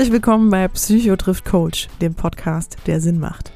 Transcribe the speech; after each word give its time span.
Herzlich 0.00 0.14
willkommen 0.14 0.48
bei 0.48 0.66
Psycho 0.66 1.14
trifft 1.14 1.44
Coach, 1.44 1.88
dem 2.00 2.14
Podcast, 2.14 2.78
der 2.86 3.02
Sinn 3.02 3.20
macht. 3.20 3.52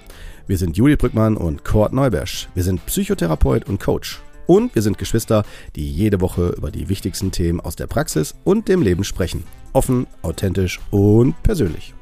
Wir 0.46 0.58
sind 0.58 0.76
Juli 0.76 0.94
Brückmann 0.94 1.38
und 1.38 1.64
Kurt 1.64 1.94
Neubersch. 1.94 2.50
Wir 2.54 2.62
sind 2.62 2.84
Psychotherapeut 2.84 3.66
und 3.66 3.80
Coach. 3.80 4.20
Und 4.46 4.74
wir 4.74 4.82
sind 4.82 4.98
Geschwister, 4.98 5.44
die 5.74 5.90
jede 5.90 6.20
Woche 6.20 6.48
über 6.48 6.70
die 6.70 6.90
wichtigsten 6.90 7.32
Themen 7.32 7.60
aus 7.60 7.76
der 7.76 7.86
Praxis 7.86 8.34
und 8.44 8.68
dem 8.68 8.82
Leben 8.82 9.04
sprechen. 9.04 9.44
Offen, 9.72 10.06
authentisch 10.20 10.80
und 10.90 11.34
persönlich. 11.42 11.94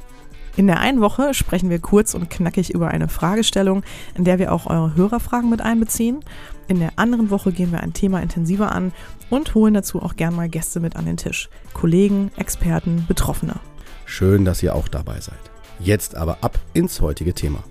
In 0.57 0.67
der 0.67 0.81
einen 0.81 1.01
Woche 1.01 1.35
sprechen 1.35 1.71
wir 1.71 1.79
kurz 1.79 2.13
und 2.13 2.29
knackig 2.29 2.75
über 2.75 2.89
eine 2.89 3.07
Fragestellung, 3.07 3.85
in 4.17 4.25
der 4.25 4.41
wir 4.41 4.53
auch 4.53 4.67
eure 4.67 4.97
Hörerfragen 4.97 5.51
mit 5.51 5.61
einbeziehen. 5.61 6.19
In 6.67 6.81
der 6.81 6.95
anderen 6.97 7.31
Woche 7.31 7.53
gehen 7.53 7.71
wir 7.71 7.81
ein 7.81 7.93
Thema 7.93 8.21
intensiver 8.21 8.73
an 8.73 8.91
und 9.31 9.55
holen 9.55 9.75
dazu 9.75 10.03
auch 10.03 10.17
gern 10.17 10.35
mal 10.35 10.49
Gäste 10.49 10.81
mit 10.81 10.97
an 10.97 11.07
den 11.07 11.17
Tisch. 11.17 11.49
Kollegen, 11.75 12.33
Experten, 12.37 13.05
Betroffene. 13.07 13.61
Schön, 14.05 14.45
dass 14.45 14.63
ihr 14.63 14.75
auch 14.75 14.89
dabei 14.89 15.21
seid. 15.21 15.39
Jetzt 15.79 16.15
aber 16.15 16.39
ab 16.43 16.59
ins 16.75 17.01
heutige 17.01 17.35
Thema. 17.35 17.63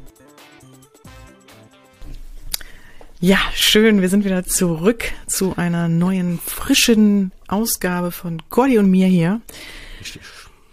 Ja, 3.20 3.38
schön. 3.54 4.02
Wir 4.02 4.10
sind 4.10 4.26
wieder 4.26 4.44
zurück 4.46 5.06
zu 5.28 5.56
einer 5.56 5.88
neuen, 5.88 6.40
frischen 6.40 7.32
Ausgabe 7.48 8.12
von 8.12 8.42
Gordy 8.50 8.80
und 8.80 8.90
mir 8.90 9.08
hier. 9.08 9.42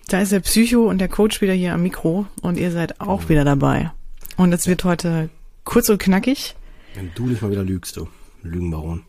Da 0.08 0.22
ist 0.22 0.32
der 0.32 0.40
Psycho 0.40 0.88
und 0.88 0.98
der 0.98 1.08
Coach 1.08 1.42
wieder 1.42 1.52
hier 1.52 1.74
am 1.74 1.82
Mikro 1.82 2.26
und 2.40 2.56
ihr 2.56 2.72
seid 2.72 3.02
auch 3.02 3.28
wieder 3.28 3.44
dabei. 3.44 3.92
Und 4.38 4.52
es 4.54 4.66
wird 4.66 4.84
heute 4.84 5.28
kurz 5.64 5.90
und 5.90 5.98
knackig. 5.98 6.56
Wenn 6.94 7.10
du 7.14 7.26
nicht 7.26 7.42
mal 7.42 7.50
wieder 7.50 7.64
lügst, 7.64 7.98
du 7.98 8.08
Lügenbaron. 8.42 9.04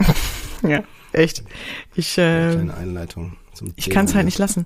ja, 0.62 0.82
echt. 1.12 1.44
Ich, 1.94 2.18
äh, 2.18 2.50
Kleine 2.52 2.74
Einleitung 2.74 3.36
Ich 3.76 3.90
kann 3.90 4.06
es 4.06 4.14
halt 4.14 4.24
nicht 4.24 4.38
lassen. 4.38 4.64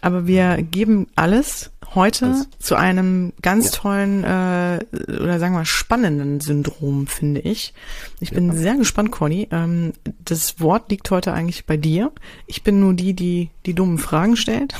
Aber 0.00 0.26
wir 0.26 0.62
geben 0.62 1.08
alles 1.16 1.70
heute 1.94 2.26
alles. 2.26 2.48
zu 2.58 2.76
einem 2.76 3.32
ganz 3.42 3.66
ja. 3.66 3.78
tollen 3.78 4.24
äh, 4.24 4.80
oder 5.08 5.38
sagen 5.38 5.54
wir 5.54 5.60
mal 5.60 5.64
spannenden 5.64 6.40
Syndrom, 6.40 7.06
finde 7.06 7.40
ich. 7.40 7.74
Ich 8.20 8.30
bin 8.30 8.48
ja. 8.48 8.54
sehr 8.54 8.76
gespannt, 8.76 9.10
Conny. 9.10 9.48
Ähm, 9.50 9.92
das 10.24 10.60
Wort 10.60 10.90
liegt 10.90 11.10
heute 11.10 11.32
eigentlich 11.32 11.66
bei 11.66 11.76
dir. 11.76 12.12
Ich 12.46 12.62
bin 12.62 12.80
nur 12.80 12.94
die, 12.94 13.14
die 13.14 13.50
die 13.66 13.74
dummen 13.74 13.98
Fragen 13.98 14.36
stellt. 14.36 14.74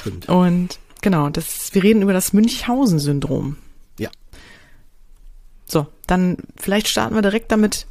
Stimmt. 0.00 0.28
Und 0.28 0.78
genau, 1.02 1.30
das, 1.30 1.74
wir 1.74 1.82
reden 1.82 2.02
über 2.02 2.12
das 2.12 2.32
Münchhausen-Syndrom. 2.32 3.56
Ja. 3.98 4.10
So, 5.66 5.86
dann 6.06 6.36
vielleicht 6.56 6.88
starten 6.88 7.14
wir 7.14 7.22
direkt 7.22 7.50
damit, 7.50 7.86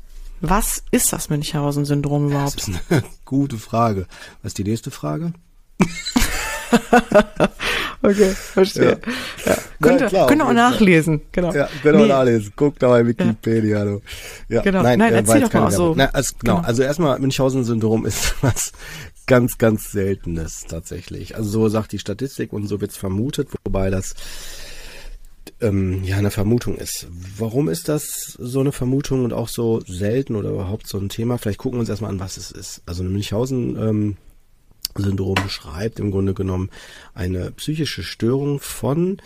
was 0.49 0.83
ist 0.91 1.13
das 1.13 1.29
Münchhausen-Syndrom 1.29 2.29
überhaupt? 2.29 2.59
Das 2.59 2.67
ist 2.67 2.81
eine 2.89 3.03
gute 3.25 3.57
Frage. 3.57 4.07
Was 4.41 4.51
ist 4.51 4.57
die 4.57 4.63
nächste 4.63 4.91
Frage? 4.91 5.33
okay, 8.01 8.29
verstehe. 8.31 8.99
Ja. 9.45 9.51
Ja. 9.51 9.57
Könnt, 9.81 10.01
ihr, 10.01 10.07
klar, 10.07 10.27
könnt 10.27 10.41
ihr 10.41 10.47
auch 10.47 10.53
nachlesen, 10.53 11.21
genau. 11.31 11.53
Ja, 11.53 11.67
könnt 11.81 11.95
ihr 11.95 12.05
nee. 12.05 12.11
auch 12.11 12.17
nachlesen. 12.19 12.53
Guckt 12.55 12.81
da 12.81 12.87
bei 12.87 13.05
Wikipedia. 13.05 13.85
Ja. 13.85 13.97
ja. 14.49 14.61
Genau. 14.61 14.81
Nein, 14.83 14.99
Nein 14.99 15.13
äh, 15.13 15.17
erzähl 15.17 15.41
doch 15.41 15.53
mal 15.53 15.71
so. 15.71 15.93
Nein, 15.95 16.09
also, 16.13 16.33
genau. 16.39 16.55
genau. 16.55 16.67
also 16.67 16.83
erstmal 16.83 17.19
Münchhausen-Syndrom 17.19 18.05
ist 18.05 18.35
was 18.41 18.71
ganz, 19.27 19.57
ganz 19.57 19.91
Seltenes 19.91 20.65
tatsächlich. 20.67 21.35
Also 21.35 21.49
so 21.49 21.69
sagt 21.69 21.91
die 21.91 21.99
Statistik 21.99 22.53
und 22.53 22.67
so 22.67 22.81
wird's 22.81 22.97
vermutet, 22.97 23.49
wobei 23.63 23.89
das 23.89 24.15
ähm, 25.61 26.03
ja 26.03 26.17
eine 26.17 26.31
Vermutung 26.31 26.75
ist. 26.75 27.07
Warum 27.37 27.69
ist 27.69 27.87
das 27.89 28.37
so 28.39 28.59
eine 28.59 28.71
Vermutung 28.71 29.23
und 29.23 29.33
auch 29.33 29.47
so 29.47 29.81
selten 29.87 30.35
oder 30.35 30.51
überhaupt 30.51 30.87
so 30.87 30.97
ein 30.97 31.09
Thema? 31.09 31.37
Vielleicht 31.37 31.59
gucken 31.59 31.77
wir 31.77 31.81
uns 31.81 31.89
erstmal 31.89 32.11
an, 32.11 32.19
was 32.19 32.37
es 32.37 32.51
ist. 32.51 32.81
Also 32.85 33.03
eine 33.03 33.11
Münchhausen 33.11 33.77
ähm, 33.77 34.17
Syndrom 34.97 35.35
beschreibt 35.35 35.99
im 35.99 36.11
Grunde 36.11 36.33
genommen 36.33 36.69
eine 37.13 37.51
psychische 37.51 38.03
Störung 38.03 38.59
von 38.59 39.17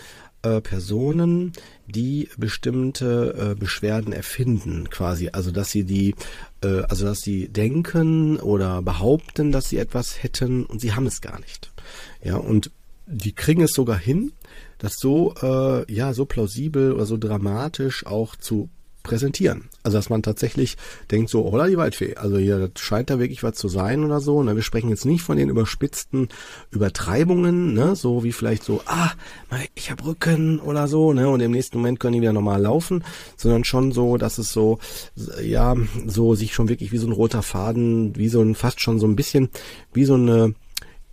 äh, 0.42 0.62
Personen, 0.62 1.54
die 1.88 2.30
bestimmte 2.38 3.52
äh, 3.52 3.56
Beschwerden 3.56 4.14
erfinden, 4.14 4.90
quasi. 4.90 5.30
Also 5.32 5.52
dass 5.52 5.70
sie 5.72 5.84
die, 5.84 6.16
äh, 6.64 6.82
also 6.84 7.06
dass 7.06 7.20
sie 7.20 7.50
denken 7.50 8.38
oder 8.38 8.82
behaupten, 8.82 9.52
dass 9.52 9.70
sie 9.70 9.78
etwas 9.78 10.24
hätten 10.24 10.66
und 10.66 10.82
sie 10.82 10.94
haben 10.94 11.08
es 11.08 11.22
gar 11.22 11.40
nicht. 11.40 11.72
Ja, 12.24 12.38
und 12.38 12.72
die 13.06 13.34
kriegen 13.34 13.62
es 13.64 13.72
sogar 13.72 13.98
hin, 13.98 14.32
das 14.80 14.98
so, 14.98 15.36
äh, 15.42 15.92
ja, 15.94 16.14
so 16.14 16.26
plausibel 16.26 16.94
oder 16.94 17.06
so 17.06 17.18
dramatisch 17.18 18.06
auch 18.06 18.36
zu 18.36 18.70
präsentieren. 19.04 19.70
Also 19.82 19.98
dass 19.98 20.10
man 20.10 20.22
tatsächlich 20.22 20.78
denkt 21.10 21.30
so, 21.30 21.44
holla 21.52 21.68
die 21.68 21.78
Waldfee, 21.78 22.16
also 22.16 22.38
hier 22.38 22.60
das 22.60 22.82
scheint 22.82 23.10
da 23.10 23.18
wirklich 23.18 23.44
was 23.44 23.56
zu 23.56 23.68
sein 23.68 24.04
oder 24.04 24.20
so. 24.20 24.44
Ne? 24.44 24.56
Wir 24.56 24.62
sprechen 24.62 24.90
jetzt 24.90 25.06
nicht 25.06 25.24
von 25.24 25.38
den 25.38 25.50
überspitzten 25.50 26.30
Übertreibungen, 26.70 27.74
ne? 27.74 27.96
so 27.96 28.24
wie 28.24 28.32
vielleicht 28.32 28.64
so, 28.64 28.82
ah, 28.86 29.12
ich 29.76 29.90
hab 29.90 30.06
Rücken 30.06 30.60
oder 30.60 30.88
so, 30.88 31.14
ne? 31.14 31.30
und 31.30 31.40
im 31.40 31.52
nächsten 31.52 31.78
Moment 31.78 32.00
können 32.00 32.14
die 32.14 32.22
wieder 32.22 32.34
normal 32.34 32.62
laufen, 32.62 33.04
sondern 33.38 33.64
schon 33.64 33.92
so, 33.92 34.18
dass 34.18 34.38
es 34.38 34.52
so, 34.52 34.80
ja, 35.42 35.76
so 36.06 36.36
sich 36.36 36.54
schon 36.54 36.70
wirklich 36.70 36.92
wie 36.92 36.98
so 36.98 37.08
ein 37.08 37.14
roter 37.14 37.42
Faden, 37.42 38.16
wie 38.16 38.30
so 38.30 38.42
ein, 38.42 38.54
fast 38.54 38.82
schon 38.82 39.00
so 39.00 39.08
ein 39.08 39.16
bisschen, 39.16 39.50
wie 39.94 40.06
so 40.06 40.16
eine 40.16 40.54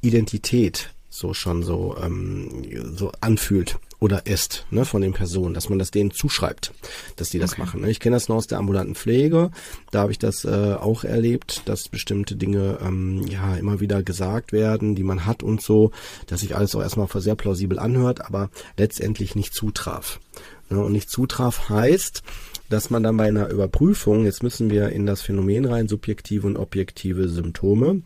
Identität 0.02 0.90
so 1.18 1.34
schon 1.34 1.62
so, 1.62 1.96
ähm, 2.02 2.64
so 2.96 3.12
anfühlt 3.20 3.78
oder 3.98 4.26
ist, 4.26 4.66
ne, 4.70 4.84
von 4.84 5.00
den 5.00 5.14
Personen, 5.14 5.54
dass 5.54 5.68
man 5.68 5.78
das 5.78 5.90
denen 5.90 6.10
zuschreibt, 6.10 6.72
dass 7.16 7.30
die 7.30 7.38
das 7.38 7.52
okay. 7.52 7.62
machen. 7.62 7.80
Ne? 7.80 7.90
Ich 7.90 8.00
kenne 8.00 8.16
das 8.16 8.28
noch 8.28 8.36
aus 8.36 8.46
der 8.46 8.58
ambulanten 8.58 8.94
Pflege, 8.94 9.50
da 9.90 10.00
habe 10.00 10.12
ich 10.12 10.18
das 10.18 10.44
äh, 10.44 10.74
auch 10.74 11.04
erlebt, 11.04 11.62
dass 11.64 11.88
bestimmte 11.88 12.36
Dinge 12.36 12.78
ähm, 12.82 13.26
ja 13.26 13.56
immer 13.56 13.80
wieder 13.80 14.02
gesagt 14.02 14.52
werden, 14.52 14.94
die 14.94 15.02
man 15.02 15.24
hat 15.24 15.42
und 15.42 15.62
so, 15.62 15.92
dass 16.26 16.40
sich 16.40 16.54
alles 16.54 16.74
auch 16.74 16.82
erstmal 16.82 17.08
sehr 17.16 17.36
plausibel 17.36 17.78
anhört, 17.78 18.24
aber 18.24 18.50
letztendlich 18.76 19.34
nicht 19.34 19.54
zutraf. 19.54 20.20
Ne? 20.68 20.84
Und 20.84 20.92
nicht 20.92 21.10
zutraf 21.10 21.70
heißt, 21.70 22.22
dass 22.68 22.90
man 22.90 23.02
dann 23.02 23.16
bei 23.16 23.28
einer 23.28 23.48
Überprüfung, 23.48 24.24
jetzt 24.24 24.42
müssen 24.42 24.70
wir 24.70 24.90
in 24.90 25.06
das 25.06 25.22
Phänomen 25.22 25.64
rein, 25.64 25.88
subjektive 25.88 26.46
und 26.46 26.56
objektive 26.56 27.28
Symptome, 27.28 28.02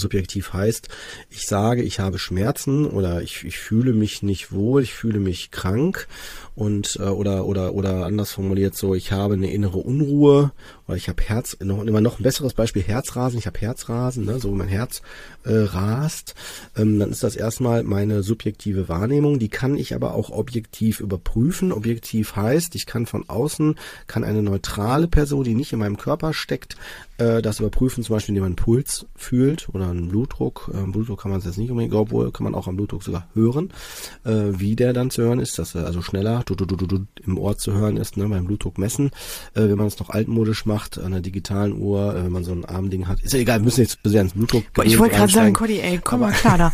subjektiv 0.00 0.52
heißt, 0.52 0.88
ich 1.30 1.46
sage, 1.46 1.82
ich 1.82 2.00
habe 2.00 2.18
Schmerzen 2.18 2.86
oder 2.86 3.22
ich, 3.22 3.44
ich 3.44 3.58
fühle 3.58 3.92
mich 3.92 4.22
nicht 4.22 4.52
wohl, 4.52 4.82
ich 4.82 4.94
fühle 4.94 5.20
mich 5.20 5.50
krank 5.50 6.08
und 6.54 6.96
äh, 7.00 7.04
oder 7.04 7.46
oder 7.46 7.74
oder 7.74 8.06
anders 8.06 8.32
formuliert 8.32 8.74
so, 8.74 8.94
ich 8.94 9.12
habe 9.12 9.34
eine 9.34 9.50
innere 9.50 9.78
Unruhe 9.78 10.52
oder 10.88 10.96
ich 10.96 11.08
habe 11.08 11.22
Herz 11.22 11.56
noch 11.62 11.84
immer 11.84 12.00
noch 12.00 12.18
ein 12.18 12.22
besseres 12.22 12.54
Beispiel 12.54 12.82
Herzrasen, 12.82 13.38
ich 13.38 13.46
habe 13.46 13.60
Herzrasen, 13.60 14.24
ne, 14.24 14.40
so 14.40 14.50
mein 14.52 14.68
Herz 14.68 15.02
äh, 15.44 15.52
rast, 15.52 16.34
ähm, 16.76 16.98
dann 16.98 17.10
ist 17.10 17.22
das 17.22 17.36
erstmal 17.36 17.84
meine 17.84 18.22
subjektive 18.22 18.88
Wahrnehmung, 18.88 19.38
die 19.38 19.48
kann 19.48 19.76
ich 19.76 19.94
aber 19.94 20.14
auch 20.14 20.30
objektiv 20.30 21.00
überprüfen. 21.00 21.72
Objektiv 21.72 22.36
heißt, 22.36 22.74
ich 22.74 22.86
kann 22.86 23.06
von 23.06 23.28
außen 23.28 23.76
kann 24.06 24.24
eine 24.24 24.42
neutrale 24.42 25.08
Person, 25.08 25.44
die 25.44 25.54
nicht 25.54 25.72
in 25.72 25.78
meinem 25.78 25.98
Körper 25.98 26.32
steckt, 26.32 26.76
äh, 27.18 27.42
das 27.42 27.60
überprüfen, 27.60 28.02
zum 28.02 28.16
Beispiel, 28.16 28.32
indem 28.32 28.44
man 28.44 28.52
einen 28.52 28.56
Puls 28.56 29.06
fühlt 29.14 29.68
oder 29.74 29.90
einen 29.90 30.08
Blutdruck. 30.08 30.70
Äh, 30.72 30.90
Blutdruck 30.90 31.20
kann 31.20 31.30
man 31.30 31.40
es 31.40 31.46
jetzt 31.46 31.58
nicht 31.58 31.70
unbedingt, 31.70 31.94
obwohl 31.94 32.32
kann 32.32 32.44
man 32.44 32.54
auch 32.54 32.66
am 32.66 32.76
Blutdruck 32.76 33.02
sogar 33.02 33.28
hören, 33.34 33.72
äh, 34.24 34.30
wie 34.58 34.76
der 34.76 34.92
dann 34.92 35.10
zu 35.10 35.22
hören 35.22 35.40
ist, 35.40 35.58
dass 35.58 35.74
er 35.74 35.84
also 35.84 36.00
schneller 36.00 36.42
du, 36.46 36.54
du, 36.54 36.64
du, 36.64 36.76
du, 36.76 37.06
im 37.24 37.38
Ohr 37.38 37.58
zu 37.58 37.74
hören 37.74 37.96
ist, 37.96 38.16
ne, 38.16 38.28
beim 38.28 38.46
Blutdruck 38.46 38.78
messen. 38.78 39.10
Äh, 39.54 39.68
wenn 39.68 39.76
man 39.76 39.86
es 39.86 39.98
noch 39.98 40.10
altmodisch 40.10 40.64
macht, 40.64 40.77
an 40.98 41.06
einer 41.06 41.20
digitalen 41.20 41.80
Uhr, 41.80 42.14
äh, 42.14 42.24
wenn 42.24 42.32
man 42.32 42.44
so 42.44 42.52
ein 42.52 42.64
Armding 42.64 43.08
hat, 43.08 43.20
ist 43.22 43.32
ja 43.32 43.40
egal, 43.40 43.58
wir 43.60 43.64
müssen 43.64 43.80
jetzt 43.80 43.98
sehr 44.04 44.22
ins 44.22 44.34
Blutdruck 44.34 44.64
Ich 44.84 44.98
wollte 44.98 45.16
gerade 45.16 45.32
sagen, 45.32 45.52
Cody, 45.52 45.80
ey, 45.80 46.00
komm 46.02 46.20
mal 46.20 46.32
klar 46.32 46.58
da. 46.58 46.72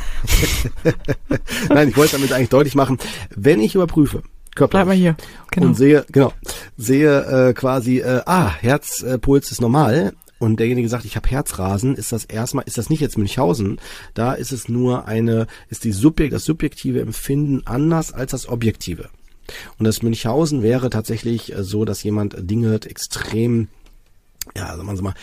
Nein, 1.69 1.89
ich 1.89 1.97
wollte 1.97 2.17
damit 2.17 2.33
eigentlich 2.33 2.51
deutlich 2.51 2.75
machen, 2.75 2.99
wenn 3.35 3.61
ich 3.61 3.75
überprüfe, 3.75 4.23
Körper. 4.55 4.79
Bleib 4.79 4.87
mal 4.89 4.97
hier. 4.97 5.17
Genau. 5.51 5.69
Und 5.69 5.75
sehe, 5.75 6.05
genau, 6.13 6.33
sehe 6.77 7.49
äh, 7.49 7.53
quasi, 7.55 8.01
äh, 8.01 8.23
ah, 8.27 8.53
Herzpuls 8.55 9.51
ist 9.51 9.61
normal, 9.61 10.13
und 10.39 10.61
derjenige 10.61 10.89
sagt, 10.89 11.05
ich 11.05 11.17
habe 11.17 11.29
Herzrasen, 11.29 11.95
ist 11.95 12.13
das 12.13 12.25
erstmal, 12.25 12.65
ist 12.67 12.77
das 12.77 12.91
nicht 12.91 13.01
jetzt 13.01 13.17
Münchhausen, 13.17 13.81
da 14.13 14.35
ist 14.35 14.53
es 14.53 14.69
nur 14.69 15.07
eine, 15.07 15.47
ist 15.71 15.85
die 15.85 15.93
Subjekt, 15.93 16.35
das 16.35 16.45
subjektive 16.45 17.01
Empfinden 17.01 17.63
anders 17.65 18.13
als 18.13 18.33
das 18.33 18.49
objektive. 18.49 19.09
Und 19.79 19.85
das 19.85 20.03
Münchhausen 20.03 20.63
wäre 20.63 20.91
tatsächlich 20.91 21.55
äh, 21.55 21.63
so, 21.63 21.85
dass 21.85 22.03
jemand 22.03 22.37
Dinge 22.39 22.75
extrem 22.75 23.69
ja, 24.57 24.77
sagen 24.77 24.87
wir 24.87 25.03
mal, 25.03 25.15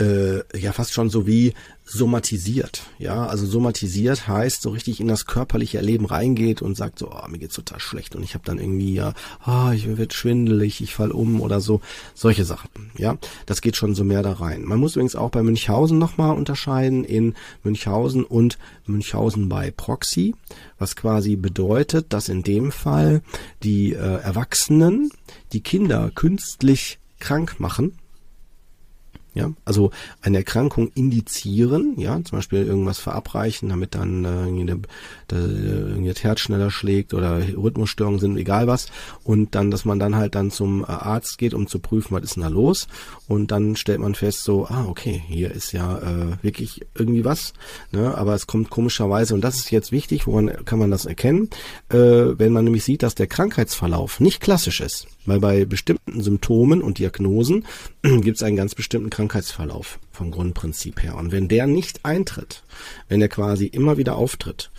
äh, 0.00 0.58
ja 0.58 0.72
fast 0.72 0.92
schon 0.92 1.10
so 1.10 1.26
wie 1.26 1.54
somatisiert. 1.84 2.82
Ja, 2.98 3.26
also 3.26 3.46
somatisiert 3.46 4.26
heißt 4.28 4.62
so 4.62 4.70
richtig 4.70 5.00
in 5.00 5.08
das 5.08 5.26
körperliche 5.26 5.78
Erleben 5.78 6.06
reingeht 6.06 6.62
und 6.62 6.76
sagt 6.76 6.98
so, 6.98 7.10
oh, 7.10 7.28
mir 7.28 7.38
geht's 7.38 7.56
total 7.56 7.80
schlecht 7.80 8.14
und 8.14 8.22
ich 8.22 8.34
habe 8.34 8.44
dann 8.44 8.58
irgendwie 8.58 8.94
ja, 8.94 9.12
oh, 9.46 9.70
ich 9.72 9.96
wird 9.96 10.14
schwindelig, 10.14 10.80
ich 10.80 10.94
fall 10.94 11.10
um 11.10 11.40
oder 11.40 11.60
so, 11.60 11.80
solche 12.14 12.44
Sachen. 12.44 12.68
Ja, 12.96 13.18
das 13.46 13.60
geht 13.60 13.76
schon 13.76 13.94
so 13.94 14.04
mehr 14.04 14.22
da 14.22 14.32
rein. 14.32 14.64
Man 14.64 14.78
muss 14.78 14.92
übrigens 14.92 15.16
auch 15.16 15.30
bei 15.30 15.42
Münchhausen 15.42 15.98
nochmal 15.98 16.36
unterscheiden 16.36 17.04
in 17.04 17.34
Münchhausen 17.62 18.24
und 18.24 18.56
Münchhausen 18.86 19.48
bei 19.48 19.70
Proxy, 19.70 20.34
was 20.78 20.96
quasi 20.96 21.36
bedeutet, 21.36 22.12
dass 22.12 22.28
in 22.28 22.42
dem 22.42 22.72
Fall 22.72 23.22
die 23.62 23.92
äh, 23.92 23.96
Erwachsenen 23.96 25.10
die 25.52 25.60
Kinder 25.60 26.10
künstlich 26.14 26.98
krank 27.18 27.58
machen 27.58 27.99
Ja, 29.32 29.52
also 29.64 29.92
eine 30.22 30.38
Erkrankung 30.38 30.90
indizieren, 30.94 31.94
ja, 31.98 32.20
zum 32.24 32.38
Beispiel 32.38 32.66
irgendwas 32.66 32.98
verabreichen, 32.98 33.68
damit 33.68 33.94
dann 33.94 34.24
äh, 34.24 34.44
irgendwie, 34.46 34.72
eine, 34.72 34.80
da, 35.28 35.36
irgendwie 35.36 36.08
das 36.08 36.24
Herz 36.24 36.40
schneller 36.40 36.72
schlägt 36.72 37.14
oder 37.14 37.40
Rhythmusstörungen 37.40 38.18
sind, 38.18 38.36
egal 38.36 38.66
was. 38.66 38.86
Und 39.22 39.54
dann, 39.54 39.70
dass 39.70 39.84
man 39.84 40.00
dann 40.00 40.16
halt 40.16 40.34
dann 40.34 40.50
zum 40.50 40.82
äh, 40.82 40.86
Arzt 40.86 41.38
geht, 41.38 41.54
um 41.54 41.68
zu 41.68 41.78
prüfen, 41.78 42.16
was 42.16 42.24
ist 42.24 42.36
denn 42.36 42.42
da 42.42 42.48
los. 42.48 42.88
Und 43.28 43.52
dann 43.52 43.76
stellt 43.76 44.00
man 44.00 44.16
fest, 44.16 44.42
so, 44.42 44.66
ah, 44.66 44.86
okay, 44.88 45.22
hier 45.28 45.52
ist 45.52 45.70
ja 45.70 45.98
äh, 45.98 46.42
wirklich 46.42 46.80
irgendwie 46.96 47.24
was. 47.24 47.52
Ne? 47.92 48.16
Aber 48.16 48.34
es 48.34 48.48
kommt 48.48 48.68
komischerweise, 48.68 49.34
und 49.34 49.42
das 49.42 49.56
ist 49.56 49.70
jetzt 49.70 49.92
wichtig, 49.92 50.26
woran 50.26 50.50
kann 50.64 50.80
man 50.80 50.90
das 50.90 51.06
erkennen, 51.06 51.50
äh, 51.90 51.96
wenn 51.96 52.52
man 52.52 52.64
nämlich 52.64 52.82
sieht, 52.82 53.04
dass 53.04 53.14
der 53.14 53.28
Krankheitsverlauf 53.28 54.18
nicht 54.18 54.40
klassisch 54.40 54.80
ist. 54.80 55.06
Weil 55.26 55.38
bei 55.38 55.64
bestimmten 55.64 56.20
Symptomen 56.22 56.82
und 56.82 56.98
Diagnosen 56.98 57.66
gibt 58.02 58.36
es 58.36 58.42
einen 58.42 58.56
ganz 58.56 58.74
bestimmten 58.74 59.10
Krankheitsverlauf 59.20 59.98
vom 60.12 60.30
Grundprinzip 60.30 61.02
her. 61.02 61.14
Und 61.16 61.30
wenn 61.30 61.46
der 61.46 61.66
nicht 61.66 62.06
eintritt, 62.06 62.62
wenn 63.08 63.20
der 63.20 63.28
quasi 63.28 63.66
immer 63.66 63.98
wieder 63.98 64.16
auftritt, 64.16 64.70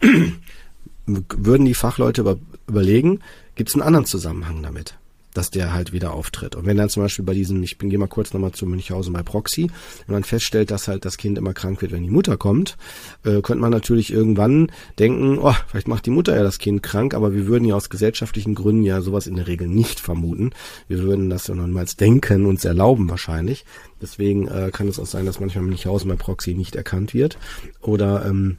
würden 1.06 1.64
die 1.64 1.72
Fachleute 1.72 2.20
über, 2.20 2.36
überlegen, 2.68 3.20
gibt 3.54 3.70
es 3.70 3.74
einen 3.74 3.82
anderen 3.82 4.04
Zusammenhang 4.04 4.62
damit? 4.62 4.98
Dass 5.34 5.50
der 5.50 5.72
halt 5.72 5.92
wieder 5.92 6.12
auftritt. 6.14 6.56
Und 6.56 6.66
wenn 6.66 6.76
dann 6.76 6.88
zum 6.88 7.02
Beispiel 7.02 7.24
bei 7.24 7.34
diesem, 7.34 7.62
ich 7.62 7.78
bin 7.78 7.90
gehe 7.90 7.98
mal 7.98 8.06
kurz 8.06 8.32
nochmal 8.32 8.52
zu 8.52 8.66
Münchhausen 8.66 9.12
bei 9.12 9.22
Proxy, 9.22 9.70
wenn 10.06 10.14
man 10.14 10.24
feststellt, 10.24 10.70
dass 10.70 10.88
halt 10.88 11.04
das 11.04 11.16
Kind 11.16 11.38
immer 11.38 11.54
krank 11.54 11.82
wird, 11.82 11.92
wenn 11.92 12.02
die 12.02 12.10
Mutter 12.10 12.36
kommt, 12.36 12.76
äh, 13.24 13.40
könnte 13.40 13.62
man 13.62 13.70
natürlich 13.70 14.12
irgendwann 14.12 14.70
denken, 14.98 15.38
oh, 15.38 15.54
vielleicht 15.68 15.88
macht 15.88 16.06
die 16.06 16.10
Mutter 16.10 16.36
ja 16.36 16.42
das 16.42 16.58
Kind 16.58 16.82
krank, 16.82 17.14
aber 17.14 17.34
wir 17.34 17.46
würden 17.46 17.64
ja 17.64 17.74
aus 17.74 17.90
gesellschaftlichen 17.90 18.54
Gründen 18.54 18.82
ja 18.82 19.00
sowas 19.00 19.26
in 19.26 19.36
der 19.36 19.46
Regel 19.46 19.68
nicht 19.68 20.00
vermuten. 20.00 20.50
Wir 20.88 21.00
würden 21.00 21.30
das 21.30 21.46
ja 21.46 21.54
nochmals 21.54 21.96
denken, 21.96 22.46
uns 22.46 22.64
erlauben 22.64 23.08
wahrscheinlich. 23.08 23.64
Deswegen 24.00 24.48
äh, 24.48 24.70
kann 24.72 24.88
es 24.88 24.98
auch 24.98 25.06
sein, 25.06 25.26
dass 25.26 25.40
manchmal 25.40 25.64
Münchhausen 25.64 26.08
bei 26.08 26.16
Proxy 26.16 26.54
nicht 26.54 26.74
erkannt 26.74 27.14
wird. 27.14 27.38
Oder 27.80 28.26
ähm, 28.26 28.58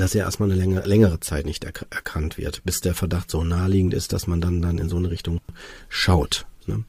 dass 0.00 0.14
er 0.14 0.24
erstmal 0.24 0.50
eine 0.50 0.58
längere, 0.58 0.86
längere 0.86 1.20
Zeit 1.20 1.46
nicht 1.46 1.64
er 1.64 1.72
erkannt 1.90 2.38
wird, 2.38 2.64
bis 2.64 2.80
der 2.80 2.94
Verdacht 2.94 3.30
so 3.30 3.44
naheliegend 3.44 3.94
ist, 3.94 4.12
dass 4.12 4.26
man 4.26 4.40
dann, 4.40 4.60
dann 4.62 4.78
in 4.78 4.88
so 4.88 4.96
eine 4.96 5.10
Richtung 5.10 5.40
schaut. 5.88 6.46
Ne? 6.66 6.84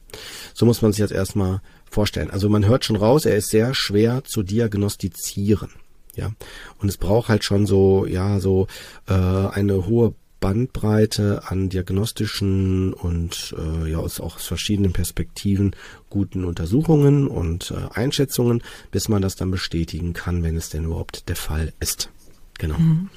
So 0.54 0.66
muss 0.66 0.82
man 0.82 0.92
sich 0.92 1.00
jetzt 1.00 1.12
erstmal 1.12 1.60
vorstellen. 1.90 2.30
Also 2.30 2.48
man 2.48 2.66
hört 2.66 2.84
schon 2.84 2.96
raus, 2.96 3.24
er 3.26 3.36
ist 3.36 3.50
sehr 3.50 3.74
schwer 3.74 4.24
zu 4.24 4.42
diagnostizieren. 4.42 5.70
Ja, 6.14 6.32
und 6.78 6.88
es 6.88 6.96
braucht 6.96 7.28
halt 7.28 7.44
schon 7.44 7.66
so, 7.66 8.06
ja, 8.06 8.40
so 8.40 8.68
äh, 9.06 9.12
eine 9.12 9.86
hohe 9.86 10.14
Bandbreite 10.40 11.42
an 11.46 11.68
diagnostischen 11.68 12.92
und 12.92 13.54
äh, 13.58 13.90
ja 13.90 13.98
aus, 13.98 14.20
auch 14.20 14.36
aus 14.36 14.46
verschiedenen 14.46 14.92
Perspektiven 14.92 15.74
guten 16.08 16.44
Untersuchungen 16.44 17.26
und 17.26 17.70
äh, 17.70 17.92
Einschätzungen, 17.92 18.62
bis 18.90 19.08
man 19.08 19.22
das 19.22 19.36
dann 19.36 19.50
bestätigen 19.50 20.12
kann, 20.12 20.42
wenn 20.42 20.56
es 20.56 20.70
denn 20.70 20.84
überhaupt 20.84 21.28
der 21.28 21.36
Fall 21.36 21.72
ist. 21.80 22.10
Genau. 22.58 22.78
Mhm. 22.78 23.08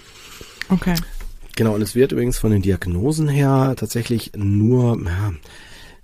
Okay. 0.69 0.95
Genau, 1.55 1.75
und 1.75 1.81
es 1.81 1.95
wird 1.95 2.11
übrigens 2.11 2.37
von 2.37 2.51
den 2.51 2.61
Diagnosen 2.61 3.27
her 3.27 3.75
tatsächlich 3.77 4.31
nur, 4.35 4.97
ja, 5.05 5.33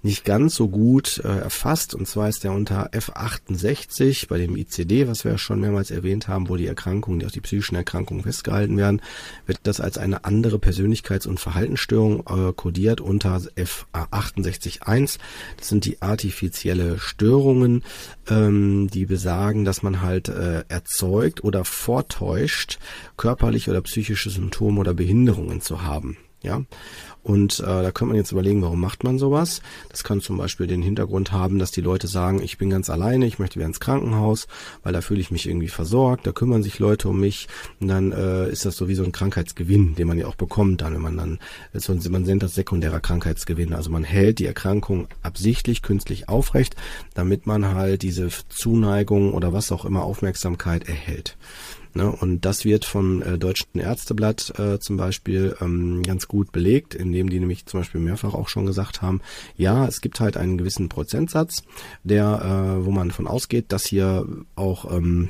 nicht 0.06 0.24
ganz 0.24 0.56
so 0.56 0.70
gut 0.70 1.20
äh, 1.26 1.28
erfasst. 1.28 1.96
Und 1.96 2.08
zwar 2.08 2.30
ist 2.30 2.44
der 2.44 2.54
unter 2.54 2.92
F68 2.92 4.28
bei 4.28 4.38
dem 4.38 4.56
ICD, 4.56 5.08
was 5.08 5.26
wir 5.26 5.32
ja 5.32 5.38
schon 5.38 5.60
mehrmals 5.60 5.92
erwähnt 5.92 6.28
haben, 6.28 6.48
wo 6.48 6.56
die 6.56 6.68
Erkrankungen, 6.68 7.20
die 7.20 7.26
auch 7.26 7.32
die 7.32 7.42
psychischen 7.42 7.76
Erkrankungen 7.76 8.24
festgehalten 8.24 8.78
werden, 8.78 9.02
wird 9.48 9.60
das 9.64 9.82
als 9.82 9.98
eine 9.98 10.24
andere 10.24 10.58
Persönlichkeits- 10.58 11.28
und 11.28 11.40
Verhaltensstörung 11.40 12.20
äh, 12.28 12.54
kodiert 12.54 13.02
unter 13.02 13.36
F681. 13.38 15.18
Das 15.58 15.68
sind 15.68 15.86
die 15.86 16.02
artifizielle 16.02 17.00
Störungen, 17.00 17.84
ähm, 18.30 18.88
die 18.94 19.08
besagen, 19.08 19.66
dass 19.66 19.82
man 19.82 20.04
halt 20.04 20.30
äh, 20.30 20.64
erzeugt 20.68 21.44
oder 21.44 21.66
vortäuscht, 21.66 22.78
körperliche 23.18 23.72
oder 23.72 23.82
psychische 23.82 24.30
Symptome 24.30 24.80
oder 24.80 24.94
Behinderungen 24.94 25.62
zu 25.62 25.82
haben. 25.82 26.18
Ja, 26.46 26.62
und 27.24 27.60
äh, 27.60 27.64
da 27.64 27.92
könnte 27.92 28.10
man 28.10 28.18
jetzt 28.18 28.32
überlegen, 28.32 28.62
warum 28.62 28.80
macht 28.80 29.04
man 29.04 29.18
sowas? 29.18 29.64
Das 29.90 30.04
kann 30.04 30.22
zum 30.22 30.38
Beispiel 30.38 30.68
den 30.68 30.84
Hintergrund 30.84 31.32
haben, 31.32 31.58
dass 31.58 31.72
die 31.72 31.82
Leute 31.82 32.06
sagen, 32.06 32.40
ich 32.40 32.60
bin 32.60 32.70
ganz 32.70 32.88
alleine, 32.92 33.26
ich 33.26 33.40
möchte 33.40 33.56
wieder 33.56 33.66
ins 33.66 33.80
Krankenhaus, 33.80 34.46
weil 34.84 34.94
da 34.94 35.02
fühle 35.02 35.22
ich 35.22 35.32
mich 35.32 35.48
irgendwie 35.48 35.70
versorgt, 35.70 36.28
da 36.28 36.32
kümmern 36.32 36.62
sich 36.62 36.78
Leute 36.78 37.10
um 37.10 37.20
mich 37.20 37.48
und 37.80 37.88
dann 37.88 38.12
äh, 38.12 38.48
ist 38.52 38.64
das 38.66 38.78
so 38.78 38.88
wie 38.88 38.94
so 38.94 39.04
ein 39.04 39.12
Krankheitsgewinn, 39.12 39.96
den 39.96 40.08
man 40.08 40.20
ja 40.20 40.28
auch 40.28 40.36
bekommt 40.36 40.82
dann, 40.82 40.94
wenn 40.94 41.02
man 41.02 41.18
dann, 41.18 41.40
so, 41.74 41.96
man 42.12 42.22
nennt 42.22 42.44
das 42.44 42.54
sekundärer 42.54 43.00
Krankheitsgewinn, 43.00 43.74
also 43.74 43.90
man 43.90 44.04
hält 44.04 44.38
die 44.38 44.46
Erkrankung 44.46 45.08
absichtlich 45.24 45.82
künstlich 45.82 46.30
aufrecht, 46.30 46.76
damit 47.16 47.48
man 47.48 47.74
halt 47.74 48.04
diese 48.04 48.30
Zuneigung 48.50 49.34
oder 49.34 49.52
was 49.52 49.72
auch 49.72 49.84
immer 49.84 50.04
Aufmerksamkeit 50.04 50.88
erhält. 50.88 51.38
Ne? 51.96 52.12
Und 52.12 52.44
das 52.44 52.66
wird 52.66 52.84
vom 52.84 53.22
äh, 53.22 53.38
Deutschen 53.38 53.80
Ärzteblatt 53.80 54.54
äh, 54.60 54.80
zum 54.80 54.98
Beispiel 54.98 55.56
ähm, 55.62 56.04
ganz 56.04 56.28
gut 56.28 56.52
belegt, 56.52 56.94
indem 56.94 57.30
die 57.30 57.40
nämlich 57.40 57.66
zum 57.66 57.80
Beispiel 57.80 58.02
mehrfach 58.02 58.34
auch 58.34 58.50
schon 58.50 58.66
gesagt 58.66 59.02
haben, 59.02 59.22
ja, 59.56 59.88
es 59.88 60.02
gibt 60.02 60.20
halt 60.20 60.36
einen 60.36 60.58
gewissen 60.58 60.90
Prozentsatz, 60.90 61.64
der, 62.04 62.78
äh, 62.82 62.86
wo 62.86 62.92
man 62.92 63.12
von 63.12 63.28
ausgeht, 63.28 63.68
dass 63.70 63.86
hier 63.86 64.28
auch 64.56 64.92
ähm, 64.92 65.30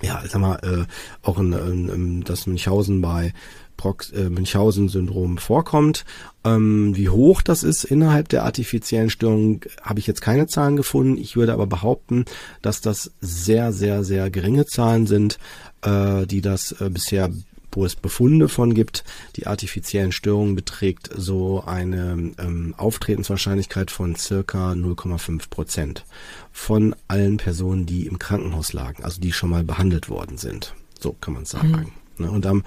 ja, 0.00 0.22
sag 0.28 0.40
mal, 0.40 0.56
äh, 0.62 1.26
auch 1.26 1.38
in, 1.38 1.52
in, 1.52 1.88
in 1.88 2.20
das 2.22 2.46
Münchhausen 2.46 3.00
bei 3.00 3.32
Prox 3.78 4.10
äh, 4.10 4.28
Münchhausen-Syndrom 4.28 5.38
vorkommt. 5.38 6.04
Ähm, 6.44 6.94
wie 6.94 7.08
hoch 7.08 7.40
das 7.40 7.62
ist 7.62 7.84
innerhalb 7.84 8.28
der 8.28 8.44
artifiziellen 8.44 9.08
Störung, 9.08 9.64
habe 9.80 10.00
ich 10.00 10.06
jetzt 10.06 10.20
keine 10.20 10.46
Zahlen 10.46 10.76
gefunden. 10.76 11.16
Ich 11.16 11.36
würde 11.36 11.54
aber 11.54 11.66
behaupten, 11.66 12.26
dass 12.60 12.82
das 12.82 13.12
sehr, 13.20 13.72
sehr, 13.72 14.04
sehr 14.04 14.30
geringe 14.30 14.66
Zahlen 14.66 15.06
sind, 15.06 15.38
äh, 15.82 16.26
die 16.26 16.40
das 16.40 16.72
äh, 16.72 16.90
bisher 16.90 17.30
wo 17.72 17.84
es 17.84 17.96
Befunde 17.96 18.48
von 18.48 18.74
gibt. 18.74 19.04
Die 19.36 19.46
artifiziellen 19.46 20.12
Störungen 20.12 20.54
beträgt 20.54 21.10
so 21.14 21.62
eine 21.64 22.32
ähm, 22.38 22.74
Auftretenswahrscheinlichkeit 22.76 23.90
von 23.90 24.16
circa 24.16 24.72
0,5 24.72 25.48
Prozent 25.48 26.04
von 26.50 26.96
allen 27.08 27.36
Personen, 27.36 27.86
die 27.86 28.06
im 28.06 28.18
Krankenhaus 28.18 28.72
lagen, 28.72 29.04
also 29.04 29.20
die 29.20 29.32
schon 29.32 29.50
mal 29.50 29.64
behandelt 29.64 30.08
worden 30.08 30.38
sind. 30.38 30.74
So 30.98 31.12
kann 31.12 31.34
man 31.34 31.44
sagen. 31.44 31.68
Mhm. 31.68 31.92
Ne? 32.20 32.30
Und 32.30 32.46
ähm, 32.46 32.64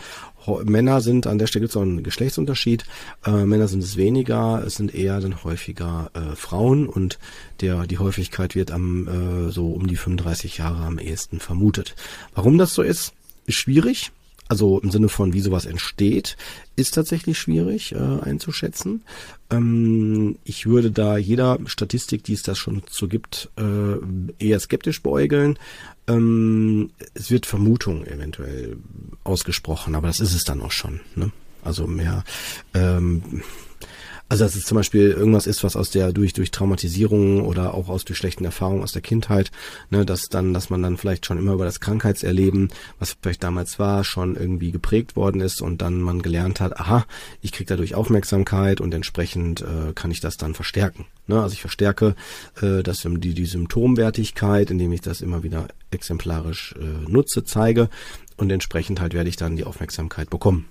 Männer 0.64 1.02
sind, 1.02 1.28
an 1.28 1.38
der 1.38 1.48
Stelle 1.48 1.62
gibt 1.62 1.72
es 1.72 1.78
auch 1.78 1.82
einen 1.82 2.04
Geschlechtsunterschied, 2.04 2.86
äh, 3.26 3.46
Männer 3.46 3.68
sind 3.68 3.84
es 3.84 3.98
weniger, 3.98 4.64
es 4.66 4.76
sind 4.76 4.94
eher 4.94 5.20
dann 5.20 5.44
häufiger 5.44 6.12
äh, 6.14 6.36
Frauen 6.36 6.88
und 6.88 7.20
der 7.62 7.88
die 7.88 8.00
Häufigkeit 8.00 8.56
wird 8.56 8.72
am 8.72 9.08
äh, 9.08 9.52
so 9.52 9.68
um 9.68 9.88
die 9.88 9.98
35 9.98 10.58
Jahre 10.58 10.84
am 10.84 11.00
ehesten 11.00 11.40
vermutet. 11.40 11.96
Warum 12.34 12.58
das 12.58 12.74
so 12.74 12.82
ist, 12.82 13.14
ist 13.46 13.56
schwierig. 13.56 14.12
Also 14.52 14.80
im 14.80 14.92
Sinne 14.92 15.08
von, 15.08 15.32
wie 15.32 15.40
sowas 15.40 15.66
entsteht, 15.66 16.36
ist 16.76 16.94
tatsächlich 16.94 17.40
schwierig 17.40 17.94
äh, 17.94 17.98
einzuschätzen. 17.98 19.02
Ähm, 19.50 20.40
ich 20.44 20.66
würde 20.66 20.92
da 20.92 21.16
jeder 21.16 21.58
Statistik, 21.68 22.26
die 22.26 22.34
es 22.34 22.44
da 22.44 22.54
schon 22.54 22.84
so 22.90 23.08
gibt, 23.08 23.50
äh, 23.56 24.44
eher 24.46 24.60
skeptisch 24.60 25.02
beäugeln. 25.02 25.58
Ähm, 26.06 26.90
es 27.14 27.32
wird 27.32 27.46
Vermutung 27.46 28.06
eventuell 28.06 28.76
ausgesprochen, 29.24 29.96
aber 29.96 30.08
das 30.08 30.20
ist 30.20 30.36
es 30.36 30.44
dann 30.44 30.60
auch 30.60 30.74
schon. 30.74 31.00
Ne? 31.16 31.32
Also 31.64 31.88
mehr 31.88 32.26
ähm, 32.74 33.44
also 34.32 34.46
dass 34.46 34.56
es 34.56 34.64
zum 34.64 34.78
Beispiel 34.78 35.10
irgendwas 35.10 35.46
ist, 35.46 35.62
was 35.62 35.76
aus 35.76 35.90
der 35.90 36.14
durch 36.14 36.32
durch 36.32 36.52
Traumatisierung 36.52 37.42
oder 37.42 37.74
auch 37.74 37.90
aus 37.90 38.06
durch 38.06 38.18
schlechten 38.18 38.46
Erfahrungen 38.46 38.82
aus 38.82 38.94
der 38.94 39.02
Kindheit, 39.02 39.52
ne, 39.90 40.06
dass 40.06 40.30
dann, 40.30 40.54
dass 40.54 40.70
man 40.70 40.82
dann 40.82 40.96
vielleicht 40.96 41.26
schon 41.26 41.38
immer 41.38 41.52
über 41.52 41.66
das 41.66 41.82
Krankheitserleben, 41.82 42.70
was 42.98 43.18
vielleicht 43.22 43.44
damals 43.44 43.78
war, 43.78 44.06
schon 44.06 44.38
irgendwie 44.38 44.72
geprägt 44.72 45.18
worden 45.18 45.42
ist 45.42 45.62
und 45.62 45.82
dann 45.82 46.00
man 46.00 46.22
gelernt 46.22 46.62
hat, 46.62 46.80
aha, 46.80 47.06
ich 47.42 47.52
kriege 47.52 47.68
dadurch 47.68 47.94
Aufmerksamkeit 47.94 48.80
und 48.80 48.94
entsprechend 48.94 49.64
äh, 49.64 49.92
kann 49.96 50.12
ich 50.12 50.22
das 50.22 50.38
dann 50.38 50.54
verstärken. 50.54 51.08
Ne? 51.28 51.42
Also 51.42 51.52
ich 51.52 51.60
verstärke 51.60 52.16
äh, 52.62 52.84
das 52.84 53.02
die 53.06 53.34
die 53.34 53.46
Symptomwertigkeit, 53.46 54.72
indem 54.72 54.94
ich 54.94 55.02
das 55.02 55.20
immer 55.20 55.44
wieder 55.44 55.68
exemplarisch 55.92 56.74
äh, 56.80 57.12
nutze, 57.12 57.44
zeige 57.44 57.90
und 58.38 58.50
entsprechend 58.50 59.02
halt 59.02 59.14
werde 59.14 59.28
ich 59.28 59.36
dann 59.36 59.58
die 59.58 59.66
Aufmerksamkeit 59.66 60.30
bekommen. 60.30 60.68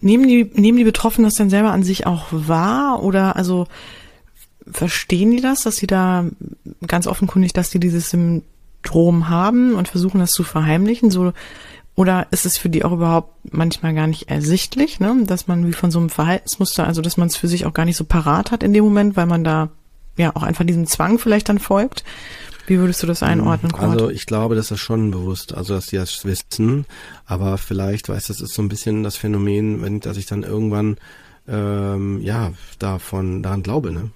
Nehmen 0.00 0.28
die, 0.28 0.50
nehmen 0.54 0.78
die 0.78 0.84
Betroffenen 0.84 1.24
das 1.24 1.34
denn 1.34 1.50
selber 1.50 1.72
an 1.72 1.82
sich 1.82 2.06
auch 2.06 2.26
wahr 2.30 3.02
oder 3.02 3.36
also 3.36 3.66
verstehen 4.70 5.30
die 5.30 5.40
das, 5.40 5.62
dass 5.62 5.76
sie 5.76 5.86
da 5.86 6.24
ganz 6.86 7.06
offenkundig, 7.06 7.52
dass 7.52 7.70
die 7.70 7.80
dieses 7.80 8.10
Syndrom 8.10 9.28
haben 9.28 9.74
und 9.74 9.88
versuchen 9.88 10.20
das 10.20 10.30
zu 10.30 10.42
verheimlichen, 10.42 11.10
so 11.10 11.32
oder 11.96 12.26
ist 12.32 12.44
es 12.44 12.58
für 12.58 12.68
die 12.68 12.84
auch 12.84 12.92
überhaupt 12.92 13.32
manchmal 13.52 13.94
gar 13.94 14.08
nicht 14.08 14.28
ersichtlich, 14.28 14.98
ne? 14.98 15.16
dass 15.26 15.46
man 15.46 15.66
wie 15.66 15.72
von 15.72 15.92
so 15.92 16.00
einem 16.00 16.10
Verhaltensmuster, 16.10 16.86
also 16.86 17.02
dass 17.02 17.16
man 17.16 17.28
es 17.28 17.36
für 17.36 17.46
sich 17.46 17.66
auch 17.66 17.72
gar 17.72 17.84
nicht 17.84 17.96
so 17.96 18.04
parat 18.04 18.50
hat 18.50 18.62
in 18.62 18.72
dem 18.72 18.84
Moment, 18.84 19.16
weil 19.16 19.26
man 19.26 19.44
da 19.44 19.68
ja 20.16 20.34
auch 20.34 20.42
einfach 20.42 20.64
diesem 20.64 20.86
Zwang 20.86 21.18
vielleicht 21.18 21.48
dann 21.48 21.60
folgt? 21.60 22.04
Wie 22.66 22.78
würdest 22.78 23.02
du 23.02 23.06
das 23.06 23.22
einordnen, 23.22 23.72
Kurt? 23.72 23.90
Also 23.90 24.10
ich 24.10 24.26
glaube, 24.26 24.54
dass 24.54 24.68
das 24.68 24.80
schon 24.80 25.10
bewusst, 25.10 25.54
also 25.54 25.74
dass 25.74 25.86
die 25.86 25.96
das 25.96 26.24
wissen, 26.24 26.86
aber 27.26 27.58
vielleicht, 27.58 28.08
weißt 28.08 28.28
du, 28.28 28.32
das 28.32 28.40
ist 28.40 28.54
so 28.54 28.62
ein 28.62 28.68
bisschen 28.68 29.02
das 29.02 29.16
Phänomen, 29.16 29.82
wenn, 29.82 30.00
dass 30.00 30.16
ich 30.16 30.26
dann 30.26 30.42
irgendwann 30.42 30.96
ähm, 31.46 32.20
ja, 32.22 32.52
davon, 32.78 33.42
daran 33.42 33.62
glaube, 33.62 33.92
ne? 33.92 34.10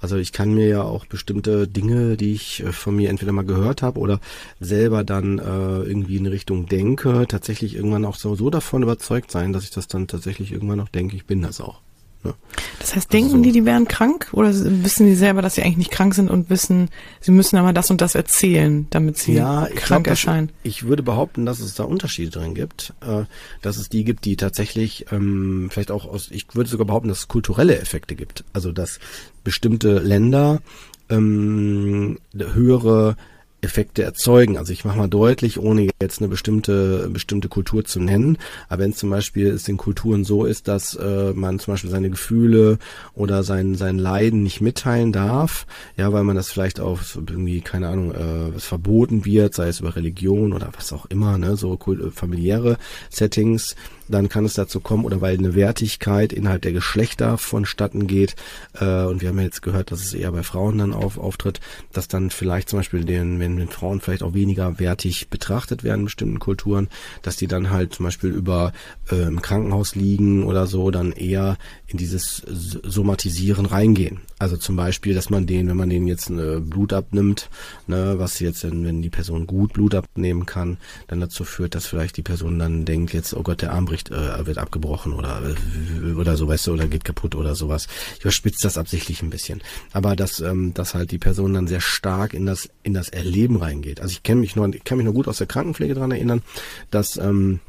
Also 0.00 0.16
ich 0.16 0.32
kann 0.32 0.52
mir 0.52 0.66
ja 0.66 0.82
auch 0.82 1.06
bestimmte 1.06 1.68
Dinge, 1.68 2.16
die 2.16 2.32
ich 2.32 2.64
äh, 2.64 2.72
von 2.72 2.96
mir 2.96 3.08
entweder 3.08 3.30
mal 3.30 3.44
gehört 3.44 3.82
habe 3.82 4.00
oder 4.00 4.18
selber 4.58 5.04
dann 5.04 5.38
äh, 5.38 5.42
irgendwie 5.82 6.16
in 6.16 6.26
Richtung 6.26 6.66
denke, 6.66 7.26
tatsächlich 7.28 7.76
irgendwann 7.76 8.04
auch 8.04 8.16
so, 8.16 8.34
so 8.34 8.50
davon 8.50 8.82
überzeugt 8.82 9.30
sein, 9.30 9.52
dass 9.52 9.62
ich 9.62 9.70
das 9.70 9.86
dann 9.86 10.08
tatsächlich 10.08 10.50
irgendwann 10.50 10.80
auch 10.80 10.88
denke, 10.88 11.14
ich 11.14 11.24
bin 11.24 11.40
das 11.40 11.60
auch. 11.60 11.80
Ne? 12.24 12.34
Das 12.78 12.94
heißt, 12.94 13.12
denken 13.12 13.32
also, 13.32 13.42
die, 13.42 13.52
die 13.52 13.64
wären 13.64 13.86
krank 13.88 14.28
oder 14.32 14.48
wissen 14.52 15.06
die 15.06 15.14
selber, 15.14 15.42
dass 15.42 15.54
sie 15.54 15.62
eigentlich 15.62 15.76
nicht 15.76 15.90
krank 15.90 16.14
sind 16.14 16.30
und 16.30 16.50
wissen, 16.50 16.88
sie 17.20 17.32
müssen 17.32 17.56
aber 17.56 17.72
das 17.72 17.90
und 17.90 18.00
das 18.00 18.14
erzählen, 18.14 18.86
damit 18.90 19.18
sie 19.18 19.34
ja, 19.34 19.66
krank 19.74 20.04
glaub, 20.04 20.06
erscheinen? 20.06 20.48
Das, 20.48 20.56
ich 20.62 20.84
würde 20.84 21.02
behaupten, 21.02 21.46
dass 21.46 21.60
es 21.60 21.74
da 21.74 21.84
Unterschiede 21.84 22.30
drin 22.30 22.54
gibt, 22.54 22.94
äh, 23.00 23.24
dass 23.60 23.76
es 23.76 23.88
die 23.88 24.04
gibt, 24.04 24.24
die 24.24 24.36
tatsächlich 24.36 25.06
ähm, 25.12 25.68
vielleicht 25.70 25.90
auch 25.90 26.06
aus, 26.06 26.28
ich 26.30 26.54
würde 26.54 26.70
sogar 26.70 26.86
behaupten, 26.86 27.08
dass 27.08 27.18
es 27.20 27.28
kulturelle 27.28 27.78
Effekte 27.78 28.14
gibt. 28.14 28.44
Also 28.52 28.72
dass 28.72 28.98
bestimmte 29.44 29.98
Länder 29.98 30.60
ähm, 31.08 32.18
höhere 32.34 33.16
Effekte 33.62 34.02
erzeugen. 34.02 34.58
Also 34.58 34.72
ich 34.72 34.84
mache 34.84 34.98
mal 34.98 35.08
deutlich, 35.08 35.58
ohne 35.58 35.88
jetzt 36.00 36.20
eine 36.20 36.28
bestimmte 36.28 37.08
bestimmte 37.10 37.48
Kultur 37.48 37.84
zu 37.84 38.00
nennen. 38.00 38.36
Aber 38.68 38.82
wenn 38.82 38.92
zum 38.92 39.10
Beispiel 39.10 39.48
es 39.48 39.68
in 39.68 39.76
Kulturen 39.76 40.24
so 40.24 40.44
ist, 40.44 40.68
dass 40.68 40.94
äh, 40.94 41.32
man 41.34 41.58
zum 41.58 41.74
Beispiel 41.74 41.90
seine 41.90 42.10
Gefühle 42.10 42.78
oder 43.14 43.42
sein 43.44 43.76
sein 43.76 43.98
Leiden 43.98 44.42
nicht 44.42 44.60
mitteilen 44.60 45.12
darf, 45.12 45.66
ja, 45.96 46.12
weil 46.12 46.24
man 46.24 46.36
das 46.36 46.50
vielleicht 46.50 46.80
auch 46.80 47.00
irgendwie 47.14 47.60
keine 47.60 47.88
Ahnung, 47.88 48.12
äh, 48.12 48.54
was 48.54 48.64
verboten 48.64 49.24
wird, 49.24 49.54
sei 49.54 49.68
es 49.68 49.80
über 49.80 49.96
Religion 49.96 50.52
oder 50.52 50.70
was 50.76 50.92
auch 50.92 51.06
immer, 51.06 51.38
ne, 51.38 51.56
so 51.56 51.78
familiäre 52.12 52.78
Settings, 53.10 53.76
dann 54.08 54.28
kann 54.28 54.44
es 54.44 54.54
dazu 54.54 54.80
kommen, 54.80 55.04
oder 55.04 55.20
weil 55.20 55.38
eine 55.38 55.54
Wertigkeit 55.54 56.32
innerhalb 56.32 56.62
der 56.62 56.72
Geschlechter 56.72 57.38
vonstatten 57.38 58.06
geht, 58.06 58.36
äh, 58.78 59.04
und 59.04 59.20
wir 59.20 59.28
haben 59.28 59.38
ja 59.38 59.44
jetzt 59.44 59.62
gehört, 59.62 59.90
dass 59.90 60.04
es 60.04 60.14
eher 60.14 60.32
bei 60.32 60.42
Frauen 60.42 60.78
dann 60.78 60.92
auf, 60.92 61.18
auftritt, 61.18 61.60
dass 61.92 62.08
dann 62.08 62.30
vielleicht 62.30 62.68
zum 62.68 62.78
Beispiel 62.78 63.04
den, 63.04 63.40
wenn, 63.40 63.51
wenn 63.58 63.68
Frauen 63.68 64.00
vielleicht 64.00 64.22
auch 64.22 64.34
weniger 64.34 64.78
wertig 64.78 65.28
betrachtet 65.28 65.84
werden 65.84 66.00
in 66.00 66.04
bestimmten 66.06 66.38
Kulturen, 66.38 66.88
dass 67.22 67.36
die 67.36 67.46
dann 67.46 67.70
halt 67.70 67.94
zum 67.94 68.04
Beispiel 68.04 68.30
über 68.30 68.72
äh, 69.10 69.22
im 69.22 69.42
Krankenhaus 69.42 69.94
liegen 69.94 70.44
oder 70.44 70.66
so, 70.66 70.90
dann 70.90 71.12
eher 71.12 71.56
in 71.86 71.98
dieses 71.98 72.42
Somatisieren 72.46 73.66
reingehen. 73.66 74.20
Also 74.42 74.56
zum 74.56 74.74
Beispiel, 74.74 75.14
dass 75.14 75.30
man 75.30 75.46
den, 75.46 75.68
wenn 75.68 75.76
man 75.76 75.88
den 75.88 76.08
jetzt 76.08 76.28
äh, 76.28 76.58
Blut 76.58 76.92
abnimmt, 76.92 77.48
ne, 77.86 78.14
was 78.16 78.40
jetzt, 78.40 78.64
wenn 78.64 79.00
die 79.00 79.08
Person 79.08 79.46
gut 79.46 79.72
Blut 79.72 79.94
abnehmen 79.94 80.46
kann, 80.46 80.78
dann 81.06 81.20
dazu 81.20 81.44
führt, 81.44 81.76
dass 81.76 81.86
vielleicht 81.86 82.16
die 82.16 82.22
Person 82.22 82.58
dann 82.58 82.84
denkt, 82.84 83.12
jetzt, 83.12 83.34
oh 83.34 83.44
Gott, 83.44 83.62
der 83.62 83.72
Arm 83.72 83.84
bricht, 83.84 84.10
äh, 84.10 84.44
wird 84.44 84.58
abgebrochen 84.58 85.12
oder 85.12 85.40
äh, 85.44 86.14
oder 86.14 86.36
so, 86.36 86.48
weißt 86.48 86.66
du, 86.66 86.72
oder 86.72 86.88
geht 86.88 87.04
kaputt 87.04 87.36
oder 87.36 87.54
sowas. 87.54 87.86
Ich 88.16 88.22
überspitze 88.22 88.64
das 88.64 88.78
absichtlich 88.78 89.22
ein 89.22 89.30
bisschen. 89.30 89.62
Aber 89.92 90.16
dass, 90.16 90.40
ähm, 90.40 90.74
dass 90.74 90.94
halt 90.94 91.12
die 91.12 91.18
Person 91.18 91.54
dann 91.54 91.68
sehr 91.68 91.80
stark 91.80 92.34
in 92.34 92.44
das, 92.44 92.68
in 92.82 92.94
das 92.94 93.10
Erleben 93.10 93.58
reingeht. 93.58 94.00
Also 94.00 94.10
ich 94.10 94.24
kenne 94.24 94.40
mich 94.40 94.56
nur, 94.56 94.74
ich 94.74 94.82
kann 94.82 94.98
mich 94.98 95.04
nur 95.04 95.14
gut 95.14 95.28
aus 95.28 95.38
der 95.38 95.46
Krankenpflege 95.46 95.94
dran 95.94 96.10
erinnern, 96.10 96.42
dass 96.90 97.16
ähm, 97.16 97.60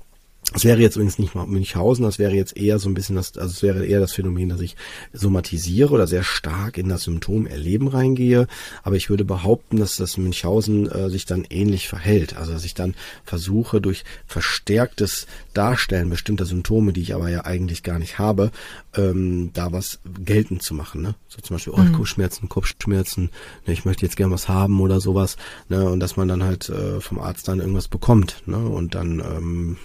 das 0.52 0.66
wäre 0.66 0.80
jetzt 0.80 0.96
übrigens 0.98 1.20
nicht 1.20 1.36
mal 1.36 1.48
Münchhausen, 1.48 2.04
das 2.04 2.20
wäre 2.20 2.34
jetzt 2.34 2.58
eher 2.58 2.78
so 2.78 2.90
ein 2.90 2.94
bisschen 2.94 3.16
das, 3.16 3.38
also 3.38 3.52
es 3.52 3.64
wäre 3.64 3.86
eher 3.86 4.00
das 4.00 4.12
Phänomen, 4.12 4.50
dass 4.50 4.62
ich 4.62 4.76
somatisiere 5.14 5.92
oder 5.94 6.06
sehr 6.06 6.24
stark 6.24 6.78
in 6.78 6.90
das 6.90 7.04
Symptom 7.04 7.48
Erleben 7.48 7.88
reingehe. 7.88 8.48
Aber 8.84 8.96
ich 8.96 9.10
würde 9.10 9.24
behaupten, 9.24 9.78
dass 9.78 9.96
das 9.96 10.18
Münchhausen 10.18 10.92
äh, 10.92 11.10
sich 11.10 11.26
dann 11.26 11.46
ähnlich 11.50 11.88
verhält. 11.88 12.36
Also 12.36 12.52
dass 12.52 12.66
ich 12.66 12.74
dann 12.74 12.94
versuche, 13.24 13.80
durch 13.80 14.04
verstärktes 14.28 15.28
Darstellen 15.54 16.10
bestimmter 16.10 16.46
Symptome, 16.46 16.94
die 16.94 17.02
ich 17.02 17.16
aber 17.16 17.30
ja 17.30 17.46
eigentlich 17.46 17.82
gar 17.82 17.98
nicht 17.98 18.20
habe, 18.20 18.52
ähm, 18.96 19.52
da 19.54 19.72
was 19.72 20.00
geltend 20.24 20.62
zu 20.62 20.74
machen. 20.74 21.02
Ne? 21.02 21.16
So 21.30 21.42
zum 21.42 21.56
Beispiel, 21.56 21.74
oh, 21.74 21.82
mhm. 21.82 21.94
Kopfschmerzen, 21.94 22.50
Kopfschmerzen, 22.50 23.30
ne, 23.66 23.74
ich 23.74 23.86
möchte 23.86 24.06
jetzt 24.06 24.18
gern 24.18 24.32
was 24.32 24.50
haben 24.50 24.82
oder 24.82 25.00
sowas. 25.00 25.38
Ne? 25.70 25.90
Und 25.90 26.00
dass 26.00 26.18
man 26.18 26.28
dann 26.28 26.44
halt 26.44 26.70
äh, 26.70 27.00
vom 27.00 27.20
Arzt 27.20 27.48
dann 27.48 27.60
irgendwas 27.60 27.88
bekommt. 27.88 28.44
Ne? 28.46 28.58
Und 28.58 28.94
dann 28.94 29.20
ähm, 29.20 29.78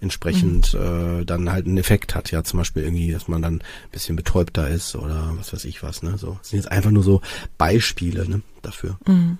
entsprechend 0.00 0.74
mhm. 0.74 1.20
äh, 1.20 1.24
dann 1.24 1.50
halt 1.50 1.66
einen 1.66 1.78
Effekt 1.78 2.14
hat. 2.14 2.30
Ja, 2.30 2.44
zum 2.44 2.58
Beispiel 2.58 2.82
irgendwie, 2.82 3.12
dass 3.12 3.28
man 3.28 3.42
dann 3.42 3.54
ein 3.56 3.90
bisschen 3.92 4.16
betäubter 4.16 4.68
ist 4.68 4.94
oder 4.96 5.32
was 5.36 5.52
weiß 5.52 5.64
ich 5.64 5.82
was. 5.82 6.02
Ne? 6.02 6.18
So 6.18 6.36
das 6.40 6.50
sind 6.50 6.58
jetzt 6.58 6.72
einfach 6.72 6.90
nur 6.90 7.02
so 7.02 7.20
Beispiele 7.58 8.28
ne, 8.28 8.42
dafür. 8.62 8.98
Mhm. 9.06 9.38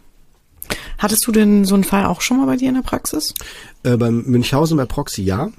Hattest 0.99 1.27
du 1.27 1.33
denn 1.33 1.65
so 1.65 1.75
einen 1.75 1.85
Fall 1.85 2.07
auch 2.07 2.21
schon 2.21 2.39
mal 2.39 2.47
bei 2.47 2.57
dir 2.57 2.69
in 2.69 2.75
der 2.75 2.83
Praxis? 2.83 3.35
Äh, 3.83 3.97
beim 3.97 4.23
Münchhausen 4.23 4.77
bei 4.77 4.87
Proxy 4.87 5.23
ja. 5.23 5.51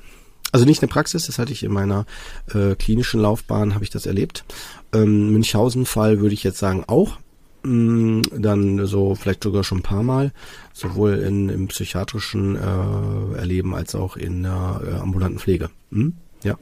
Also 0.52 0.66
nicht 0.66 0.82
eine 0.82 0.88
Praxis, 0.88 1.26
das 1.26 1.38
hatte 1.38 1.52
ich 1.52 1.64
in 1.64 1.74
meiner 1.74 2.06
äh, 2.54 2.76
klinischen 2.76 3.20
Laufbahn, 3.20 3.74
habe 3.74 3.84
ich 3.84 3.90
das 3.90 4.06
erlebt. 4.06 4.46
Ähm, 4.94 5.32
Münchhausen-Fall 5.34 6.22
würde 6.22 6.34
ich 6.34 6.44
jetzt 6.44 6.60
sagen 6.60 6.86
auch. 6.88 7.18
Mm, 7.66 8.22
dann 8.32 8.86
so 8.86 9.16
vielleicht 9.16 9.44
sogar 9.44 9.64
schon 9.64 9.80
ein 9.80 9.84
paar 9.84 10.04
Mal, 10.04 10.32
sowohl 10.72 11.16
in, 11.16 11.50
im 11.50 11.68
psychiatrischen 11.68 12.56
äh, 12.56 13.38
Erleben 13.38 13.74
als 13.74 13.96
auch 13.96 14.18
in 14.18 14.44
der 14.44 14.82
äh, 14.86 15.00
ambulanten 15.00 15.40
Pflege. 15.40 15.72
Hm? 15.92 16.14
Ja. 16.44 16.58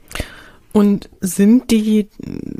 Und 0.72 1.10
sind 1.20 1.72
die, 1.72 2.08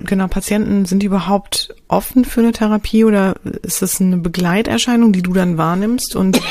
genau, 0.04 0.28
Patienten, 0.28 0.84
sind 0.86 1.00
die 1.00 1.06
überhaupt 1.08 1.74
offen 1.88 2.26
für 2.26 2.42
eine 2.42 2.52
Therapie 2.52 3.06
oder 3.06 3.36
ist 3.64 3.82
das 3.82 4.02
eine 4.02 4.18
Begleiterscheinung, 4.18 5.14
die 5.14 5.22
du 5.22 5.32
dann 5.32 5.58
wahrnimmst 5.58 6.16
und 6.18 6.42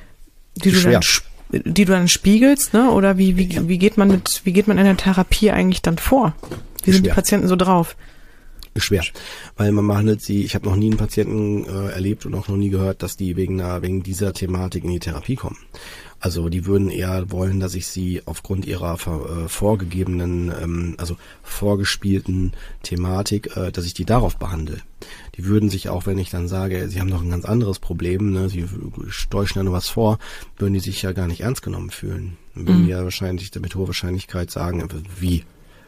die 0.56 0.72
du 0.72 0.80
dann, 0.80 1.00
die 1.52 1.84
du 1.84 1.92
dann 1.92 2.08
spiegelst, 2.08 2.74
ne? 2.74 2.90
Oder 2.90 3.18
wie, 3.18 3.36
wie, 3.36 3.68
wie 3.68 3.78
geht 3.78 3.96
man 3.96 4.08
mit, 4.08 4.40
wie 4.42 4.52
geht 4.52 4.66
man 4.66 4.78
in 4.78 4.84
der 4.84 4.96
Therapie 4.96 5.52
eigentlich 5.52 5.80
dann 5.80 5.96
vor? 5.96 6.34
Wie 6.82 6.90
sind 6.90 7.04
Schwer. 7.04 7.12
die 7.12 7.14
Patienten 7.14 7.48
so 7.48 7.56
drauf? 7.56 7.96
Schwer, 8.80 9.04
weil 9.56 9.72
man 9.72 9.86
behandelt 9.86 10.22
sie, 10.22 10.44
ich 10.44 10.54
habe 10.54 10.66
noch 10.66 10.76
nie 10.76 10.88
einen 10.88 10.96
Patienten 10.96 11.64
äh, 11.64 11.92
erlebt 11.92 12.26
und 12.26 12.34
auch 12.34 12.48
noch 12.48 12.56
nie 12.56 12.70
gehört, 12.70 13.02
dass 13.02 13.16
die 13.16 13.36
wegen, 13.36 13.60
einer, 13.60 13.82
wegen 13.82 14.02
dieser 14.02 14.32
Thematik 14.32 14.84
in 14.84 14.90
die 14.90 15.00
Therapie 15.00 15.36
kommen. 15.36 15.58
Also 16.18 16.48
die 16.48 16.64
würden 16.64 16.88
eher 16.88 17.30
wollen, 17.30 17.60
dass 17.60 17.74
ich 17.74 17.86
sie 17.86 18.22
aufgrund 18.24 18.64
ihrer 18.64 18.94
äh, 18.94 19.48
vorgegebenen, 19.48 20.52
ähm, 20.62 20.94
also 20.98 21.16
vorgespielten 21.42 22.52
Thematik, 22.82 23.56
äh, 23.56 23.70
dass 23.70 23.84
ich 23.84 23.94
die 23.94 24.06
darauf 24.06 24.36
behandle. 24.36 24.78
Die 25.36 25.44
würden 25.44 25.68
sich 25.68 25.90
auch, 25.90 26.06
wenn 26.06 26.18
ich 26.18 26.30
dann 26.30 26.48
sage, 26.48 26.88
sie 26.88 27.00
haben 27.00 27.10
noch 27.10 27.22
ein 27.22 27.30
ganz 27.30 27.44
anderes 27.44 27.78
Problem, 27.78 28.32
ne, 28.32 28.48
sie 28.48 28.66
täuschen 29.28 29.58
ja 29.58 29.62
nur 29.62 29.74
was 29.74 29.88
vor, 29.88 30.18
würden 30.56 30.72
die 30.72 30.80
sich 30.80 31.02
ja 31.02 31.12
gar 31.12 31.26
nicht 31.26 31.42
ernst 31.42 31.62
genommen 31.62 31.90
fühlen. 31.90 32.38
Dann 32.54 32.66
würden 32.66 32.80
mhm. 32.82 32.86
die 32.86 32.92
ja 32.92 33.04
wahrscheinlich 33.04 33.54
mit 33.54 33.74
hoher 33.74 33.88
Wahrscheinlichkeit 33.88 34.50
sagen, 34.50 34.80
äh, 34.80 34.88
wie, 35.20 35.44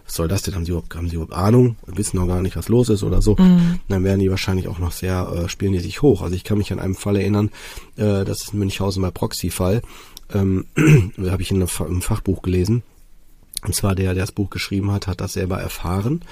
was 0.08 0.14
soll 0.14 0.26
das 0.26 0.40
denn? 0.40 0.54
Haben 0.54 0.64
sie 0.64 0.70
überhaupt, 0.70 0.94
haben 0.96 1.08
sie 1.10 1.16
überhaupt 1.16 1.34
Ahnung? 1.34 1.76
Wissen 1.86 2.16
noch 2.16 2.26
gar 2.26 2.40
nicht, 2.40 2.56
was 2.56 2.70
los 2.70 2.88
ist 2.88 3.02
oder 3.02 3.20
so. 3.20 3.36
Mhm. 3.38 3.78
Dann 3.88 4.04
werden 4.04 4.20
die 4.20 4.30
wahrscheinlich 4.30 4.66
auch 4.66 4.78
noch 4.78 4.92
sehr, 4.92 5.30
äh, 5.34 5.48
spielen 5.50 5.74
die 5.74 5.80
sich 5.80 6.00
hoch. 6.00 6.22
Also 6.22 6.34
ich 6.34 6.44
kann 6.44 6.56
mich 6.56 6.72
an 6.72 6.80
einen 6.80 6.94
Fall 6.94 7.16
erinnern, 7.16 7.50
äh, 7.96 8.24
das 8.24 8.42
ist 8.42 8.54
ein 8.54 8.58
Münchhausen 8.58 9.02
bei 9.02 9.10
Proxy-Fall. 9.10 9.82
Ähm, 10.32 10.64
da 11.18 11.30
habe 11.30 11.42
ich 11.42 11.50
in 11.50 11.58
einem 11.58 12.00
Fachbuch 12.00 12.40
gelesen. 12.40 12.82
Und 13.64 13.74
zwar 13.74 13.94
der, 13.94 14.14
der 14.14 14.22
das 14.22 14.32
Buch 14.32 14.50
geschrieben 14.50 14.92
hat, 14.92 15.06
hat 15.06 15.20
das 15.20 15.32
selber 15.32 15.58
erfahren. 15.58 16.22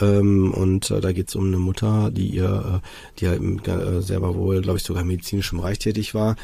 Ähm, 0.00 0.52
und 0.52 0.90
äh, 0.90 1.00
da 1.00 1.12
geht 1.12 1.28
es 1.28 1.34
um 1.34 1.46
eine 1.46 1.58
Mutter, 1.58 2.10
die 2.10 2.28
ihr, 2.28 2.80
äh, 2.82 3.18
die 3.18 3.28
halt 3.28 3.68
äh, 3.68 4.02
selber 4.02 4.34
wohl, 4.36 4.62
glaube 4.62 4.78
ich, 4.78 4.84
sogar 4.84 5.02
im 5.02 5.08
medizinischen 5.08 5.58
Bereich 5.58 5.78
tätig 5.78 6.14
war, 6.14 6.36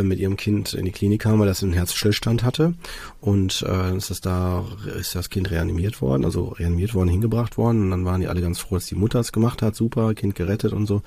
mit 0.00 0.20
ihrem 0.20 0.36
Kind 0.36 0.72
in 0.72 0.84
die 0.84 0.92
Klinik 0.92 1.22
kam, 1.22 1.40
weil 1.40 1.48
das 1.48 1.64
einen 1.64 1.72
Herzstillstand 1.72 2.44
hatte. 2.44 2.74
Und 3.20 3.62
äh, 3.62 3.96
ist 3.96 4.10
das 4.10 4.20
da, 4.20 4.64
ist 4.98 5.16
das 5.16 5.30
Kind 5.30 5.50
reanimiert 5.50 6.00
worden, 6.00 6.24
also 6.24 6.50
reanimiert 6.50 6.94
worden, 6.94 7.08
hingebracht 7.08 7.58
worden. 7.58 7.82
Und 7.82 7.90
dann 7.90 8.04
waren 8.04 8.20
die 8.20 8.28
alle 8.28 8.40
ganz 8.40 8.60
froh, 8.60 8.76
dass 8.76 8.86
die 8.86 8.94
Mutter 8.94 9.18
es 9.18 9.32
gemacht 9.32 9.62
hat. 9.62 9.74
Super, 9.74 10.14
Kind 10.14 10.36
gerettet 10.36 10.72
und 10.72 10.86
so. 10.86 11.02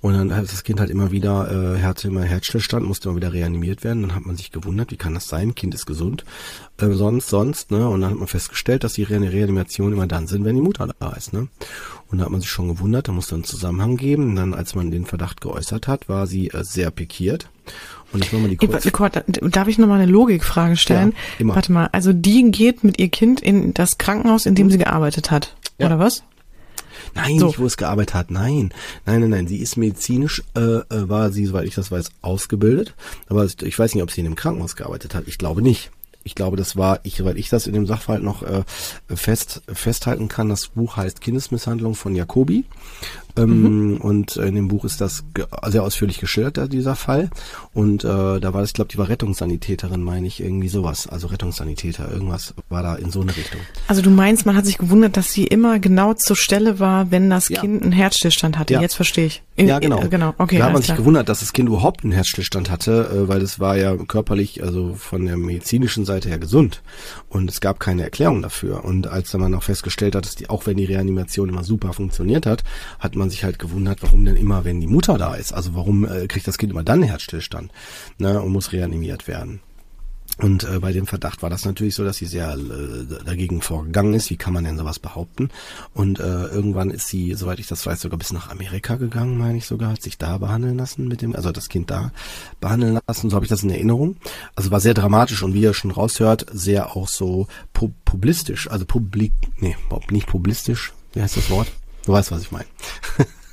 Und 0.00 0.14
dann 0.14 0.34
hat 0.34 0.44
das 0.44 0.64
Kind 0.64 0.80
halt 0.80 0.90
immer 0.90 1.10
wieder, 1.10 1.76
äh, 1.76 1.82
hatte 1.82 2.08
immer 2.08 2.22
Herzstillstand, 2.22 2.86
musste 2.86 3.08
immer 3.08 3.16
wieder 3.16 3.32
reanimiert 3.32 3.84
werden. 3.84 4.02
Dann 4.02 4.14
hat 4.14 4.26
man 4.26 4.36
sich 4.36 4.50
gewundert, 4.50 4.90
wie 4.90 4.96
kann 4.96 5.14
das 5.14 5.28
sein? 5.28 5.54
Kind 5.54 5.74
ist 5.74 5.86
gesund. 5.86 6.24
Äh, 6.78 6.90
sonst, 6.90 7.28
sonst, 7.28 7.70
ne? 7.70 7.88
Und 7.88 8.00
dann 8.00 8.10
hat 8.10 8.18
man 8.18 8.23
festgestellt, 8.26 8.84
dass 8.84 8.94
die 8.94 9.02
Re 9.02 9.20
Reanimationen 9.20 9.94
immer 9.94 10.06
dann 10.06 10.26
sind, 10.26 10.44
wenn 10.44 10.56
die 10.56 10.62
Mutter 10.62 10.94
da 10.98 11.12
ist, 11.12 11.32
ne? 11.32 11.48
Und 12.10 12.18
da 12.18 12.24
hat 12.24 12.32
man 12.32 12.40
sich 12.40 12.50
schon 12.50 12.68
gewundert, 12.68 13.08
da 13.08 13.12
muss 13.12 13.28
dann 13.28 13.38
einen 13.38 13.44
Zusammenhang 13.44 13.96
geben. 13.96 14.30
Und 14.30 14.36
dann, 14.36 14.54
als 14.54 14.74
man 14.74 14.90
den 14.90 15.06
Verdacht 15.06 15.40
geäußert 15.40 15.88
hat, 15.88 16.08
war 16.08 16.26
sie 16.26 16.48
äh, 16.48 16.62
sehr 16.62 16.90
pikiert. 16.90 17.48
Und 18.12 18.24
ich 18.24 18.32
mal 18.32 18.48
die 18.48 18.56
kurz. 18.56 19.18
Darf 19.50 19.68
ich 19.68 19.78
nochmal 19.78 20.00
eine 20.00 20.10
Logikfrage 20.10 20.76
stellen? 20.76 21.12
Ja, 21.12 21.40
immer. 21.40 21.56
Warte 21.56 21.72
mal, 21.72 21.88
also 21.90 22.12
die 22.12 22.50
geht 22.52 22.84
mit 22.84 23.00
ihr 23.00 23.08
Kind 23.08 23.40
in 23.40 23.74
das 23.74 23.98
Krankenhaus, 23.98 24.46
in 24.46 24.54
dem 24.54 24.70
sie 24.70 24.78
gearbeitet 24.78 25.32
hat, 25.32 25.56
ja. 25.78 25.86
oder 25.86 25.98
was? 25.98 26.22
Nein, 27.14 27.38
so. 27.38 27.46
nicht 27.46 27.58
wo 27.58 27.66
es 27.66 27.76
gearbeitet 27.76 28.14
hat. 28.14 28.30
Nein, 28.30 28.72
nein, 29.06 29.20
nein, 29.20 29.30
nein. 29.30 29.46
Sie 29.48 29.58
ist 29.58 29.76
medizinisch, 29.76 30.42
äh, 30.56 30.60
äh, 30.60 31.08
war 31.08 31.30
sie, 31.32 31.46
soweit 31.46 31.66
ich 31.66 31.74
das 31.74 31.90
weiß, 31.90 32.10
ausgebildet. 32.22 32.94
Aber 33.28 33.44
ich 33.44 33.78
weiß 33.78 33.94
nicht, 33.94 34.02
ob 34.02 34.10
sie 34.10 34.20
in 34.20 34.26
einem 34.26 34.36
Krankenhaus 34.36 34.76
gearbeitet 34.76 35.14
hat. 35.14 35.24
Ich 35.26 35.38
glaube 35.38 35.62
nicht. 35.62 35.90
Ich 36.24 36.34
glaube, 36.34 36.56
das 36.56 36.76
war, 36.76 37.00
ich, 37.02 37.22
weil 37.24 37.38
ich 37.38 37.50
das 37.50 37.66
in 37.66 37.74
dem 37.74 37.86
Sachverhalt 37.86 38.22
noch 38.22 38.42
äh, 38.42 38.64
fest 39.14 39.62
festhalten 39.72 40.28
kann. 40.28 40.48
Das 40.48 40.68
Buch 40.68 40.96
heißt 40.96 41.20
Kindesmisshandlung 41.20 41.94
von 41.94 42.16
Jacobi. 42.16 42.64
Ähm, 43.36 43.92
mhm. 43.92 43.96
Und 43.96 44.36
in 44.36 44.54
dem 44.54 44.68
Buch 44.68 44.84
ist 44.84 45.00
das 45.00 45.24
sehr 45.66 45.82
ausführlich 45.82 46.18
geschildert, 46.18 46.72
dieser 46.72 46.94
Fall. 46.94 47.30
Und 47.72 48.04
äh, 48.04 48.08
da 48.08 48.54
war 48.54 48.60
das, 48.60 48.70
ich 48.70 48.74
glaube, 48.74 48.90
die 48.92 48.98
war 48.98 49.08
Rettungssanitäterin, 49.08 50.02
meine 50.02 50.26
ich, 50.26 50.40
irgendwie 50.40 50.68
sowas. 50.68 51.08
Also 51.08 51.26
Rettungssanitäter, 51.26 52.10
irgendwas 52.10 52.54
war 52.68 52.82
da 52.82 52.94
in 52.94 53.10
so 53.10 53.20
eine 53.20 53.36
Richtung. 53.36 53.60
Also 53.88 54.02
du 54.02 54.10
meinst, 54.10 54.46
man 54.46 54.56
hat 54.56 54.66
sich 54.66 54.78
gewundert, 54.78 55.16
dass 55.16 55.32
sie 55.32 55.44
immer 55.44 55.78
genau 55.78 56.14
zur 56.14 56.36
Stelle 56.36 56.78
war, 56.78 57.10
wenn 57.10 57.30
das 57.30 57.48
ja. 57.48 57.60
Kind 57.60 57.82
einen 57.82 57.92
Herzstillstand 57.92 58.58
hatte. 58.58 58.74
Ja. 58.74 58.80
Jetzt 58.80 58.94
verstehe 58.94 59.26
ich. 59.26 59.42
In, 59.56 59.68
ja, 59.68 59.78
genau. 59.78 60.02
Äh, 60.02 60.08
genau. 60.08 60.34
Okay, 60.38 60.58
da 60.58 60.66
hat 60.66 60.72
man 60.72 60.82
sich 60.82 60.96
gewundert, 60.96 61.28
dass 61.28 61.40
das 61.40 61.52
Kind 61.52 61.68
überhaupt 61.68 62.02
einen 62.02 62.12
Herzstillstand 62.12 62.70
hatte, 62.70 63.08
äh, 63.12 63.28
weil 63.28 63.40
es 63.40 63.60
war 63.60 63.76
ja 63.76 63.96
körperlich, 63.96 64.62
also 64.64 64.94
von 64.94 65.26
der 65.26 65.36
medizinischen 65.36 66.04
Seite 66.04 66.28
her 66.28 66.38
gesund. 66.38 66.82
Und 67.28 67.50
es 67.50 67.60
gab 67.60 67.78
keine 67.78 68.02
Erklärung 68.02 68.42
dafür. 68.42 68.84
Und 68.84 69.06
als 69.06 69.30
dann 69.30 69.40
man 69.40 69.52
noch 69.52 69.62
festgestellt 69.62 70.16
hat, 70.16 70.24
dass 70.24 70.34
die, 70.34 70.50
auch 70.50 70.66
wenn 70.66 70.76
die 70.76 70.84
Reanimation 70.84 71.48
immer 71.48 71.62
super 71.62 71.92
funktioniert 71.92 72.46
hat, 72.46 72.64
hat 72.98 73.14
man 73.14 73.23
sich 73.30 73.44
halt 73.44 73.58
gewundert, 73.58 74.02
warum 74.02 74.24
denn 74.24 74.36
immer, 74.36 74.64
wenn 74.64 74.80
die 74.80 74.86
Mutter 74.86 75.18
da 75.18 75.34
ist, 75.34 75.52
also 75.52 75.74
warum 75.74 76.04
äh, 76.04 76.26
kriegt 76.26 76.46
das 76.46 76.58
Kind 76.58 76.72
immer 76.72 76.84
dann 76.84 77.00
einen 77.00 77.10
Herzstillstand 77.10 77.70
ne, 78.18 78.40
und 78.40 78.52
muss 78.52 78.72
reanimiert 78.72 79.28
werden. 79.28 79.60
Und 80.38 80.64
äh, 80.64 80.80
bei 80.80 80.92
dem 80.92 81.06
Verdacht 81.06 81.42
war 81.42 81.50
das 81.50 81.64
natürlich 81.64 81.94
so, 81.94 82.02
dass 82.02 82.16
sie 82.16 82.26
sehr 82.26 82.54
äh, 82.54 83.24
dagegen 83.24 83.60
vorgegangen 83.60 84.14
ist. 84.14 84.30
Wie 84.30 84.36
kann 84.36 84.52
man 84.52 84.64
denn 84.64 84.76
sowas 84.76 84.98
behaupten? 84.98 85.50
Und 85.92 86.18
äh, 86.18 86.46
irgendwann 86.46 86.90
ist 86.90 87.06
sie, 87.06 87.34
soweit 87.34 87.60
ich 87.60 87.68
das 87.68 87.86
weiß, 87.86 88.00
sogar 88.00 88.18
bis 88.18 88.32
nach 88.32 88.50
Amerika 88.50 88.96
gegangen, 88.96 89.38
meine 89.38 89.58
ich 89.58 89.66
sogar, 89.66 89.92
hat 89.92 90.02
sich 90.02 90.18
da 90.18 90.38
behandeln 90.38 90.76
lassen 90.76 91.06
mit 91.06 91.22
dem, 91.22 91.36
also 91.36 91.52
das 91.52 91.68
Kind 91.68 91.88
da 91.90 92.10
behandeln 92.60 92.98
lassen. 93.06 93.30
So 93.30 93.36
habe 93.36 93.44
ich 93.44 93.50
das 93.50 93.62
in 93.62 93.70
Erinnerung. 93.70 94.16
Also 94.56 94.72
war 94.72 94.80
sehr 94.80 94.94
dramatisch 94.94 95.44
und 95.44 95.54
wie 95.54 95.62
ihr 95.62 95.74
schon 95.74 95.92
raushört, 95.92 96.46
sehr 96.52 96.96
auch 96.96 97.06
so 97.06 97.46
pu 97.72 97.92
publistisch, 98.04 98.68
also 98.68 98.84
publik, 98.84 99.32
nee, 99.58 99.76
nicht 100.10 100.26
publistisch. 100.26 100.92
Wie 101.12 101.22
heißt 101.22 101.36
das 101.36 101.50
Wort? 101.50 101.68
Du 102.06 102.12
weißt, 102.12 102.30
was 102.32 102.42
ich 102.42 102.52
meine. 102.52 102.66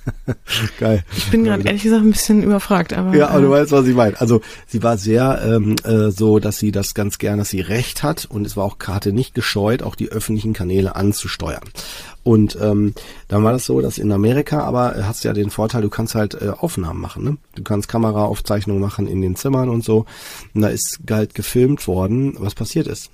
Geil. 0.79 1.03
Ich 1.15 1.29
bin 1.29 1.43
gerade 1.43 1.63
ehrlich 1.63 1.83
gesagt 1.83 2.03
ein 2.03 2.11
bisschen 2.11 2.41
überfragt, 2.41 2.93
aber. 2.93 3.15
Ja, 3.15 3.29
aber 3.29 3.39
äh, 3.39 3.41
du 3.43 3.49
weißt, 3.51 3.71
was 3.71 3.85
ich 3.85 3.95
meine. 3.95 4.19
Also 4.19 4.41
sie 4.67 4.81
war 4.81 4.97
sehr 4.97 5.41
ähm, 5.45 5.75
äh, 5.83 6.11
so, 6.11 6.39
dass 6.39 6.57
sie 6.57 6.71
das 6.71 6.93
ganz 6.93 7.17
gerne, 7.17 7.39
dass 7.39 7.49
sie 7.49 7.61
recht 7.61 8.01
hat 8.03 8.25
und 8.25 8.45
es 8.45 8.57
war 8.57 8.65
auch 8.65 8.79
Karte 8.79 9.13
nicht 9.13 9.35
gescheut, 9.35 9.83
auch 9.83 9.95
die 9.95 10.09
öffentlichen 10.09 10.53
Kanäle 10.53 10.95
anzusteuern. 10.95 11.63
Und 12.23 12.57
ähm, 12.59 12.93
dann 13.27 13.43
war 13.43 13.51
das 13.51 13.65
so, 13.65 13.81
dass 13.81 13.97
in 13.97 14.11
Amerika 14.11 14.61
aber 14.61 14.97
äh, 14.97 15.03
hast 15.03 15.23
du 15.23 15.27
ja 15.27 15.33
den 15.33 15.49
Vorteil, 15.49 15.81
du 15.81 15.89
kannst 15.89 16.15
halt 16.15 16.41
äh, 16.41 16.49
Aufnahmen 16.49 16.99
machen. 16.99 17.23
Ne? 17.23 17.37
Du 17.55 17.63
kannst 17.63 17.87
Kameraaufzeichnungen 17.87 18.81
machen 18.81 19.07
in 19.07 19.21
den 19.21 19.35
Zimmern 19.35 19.69
und 19.69 19.83
so. 19.83 20.05
Und 20.53 20.61
da 20.61 20.69
ist 20.69 20.99
halt 21.09 21.35
gefilmt 21.35 21.87
worden, 21.87 22.35
was 22.39 22.55
passiert 22.55 22.87
ist. 22.87 23.11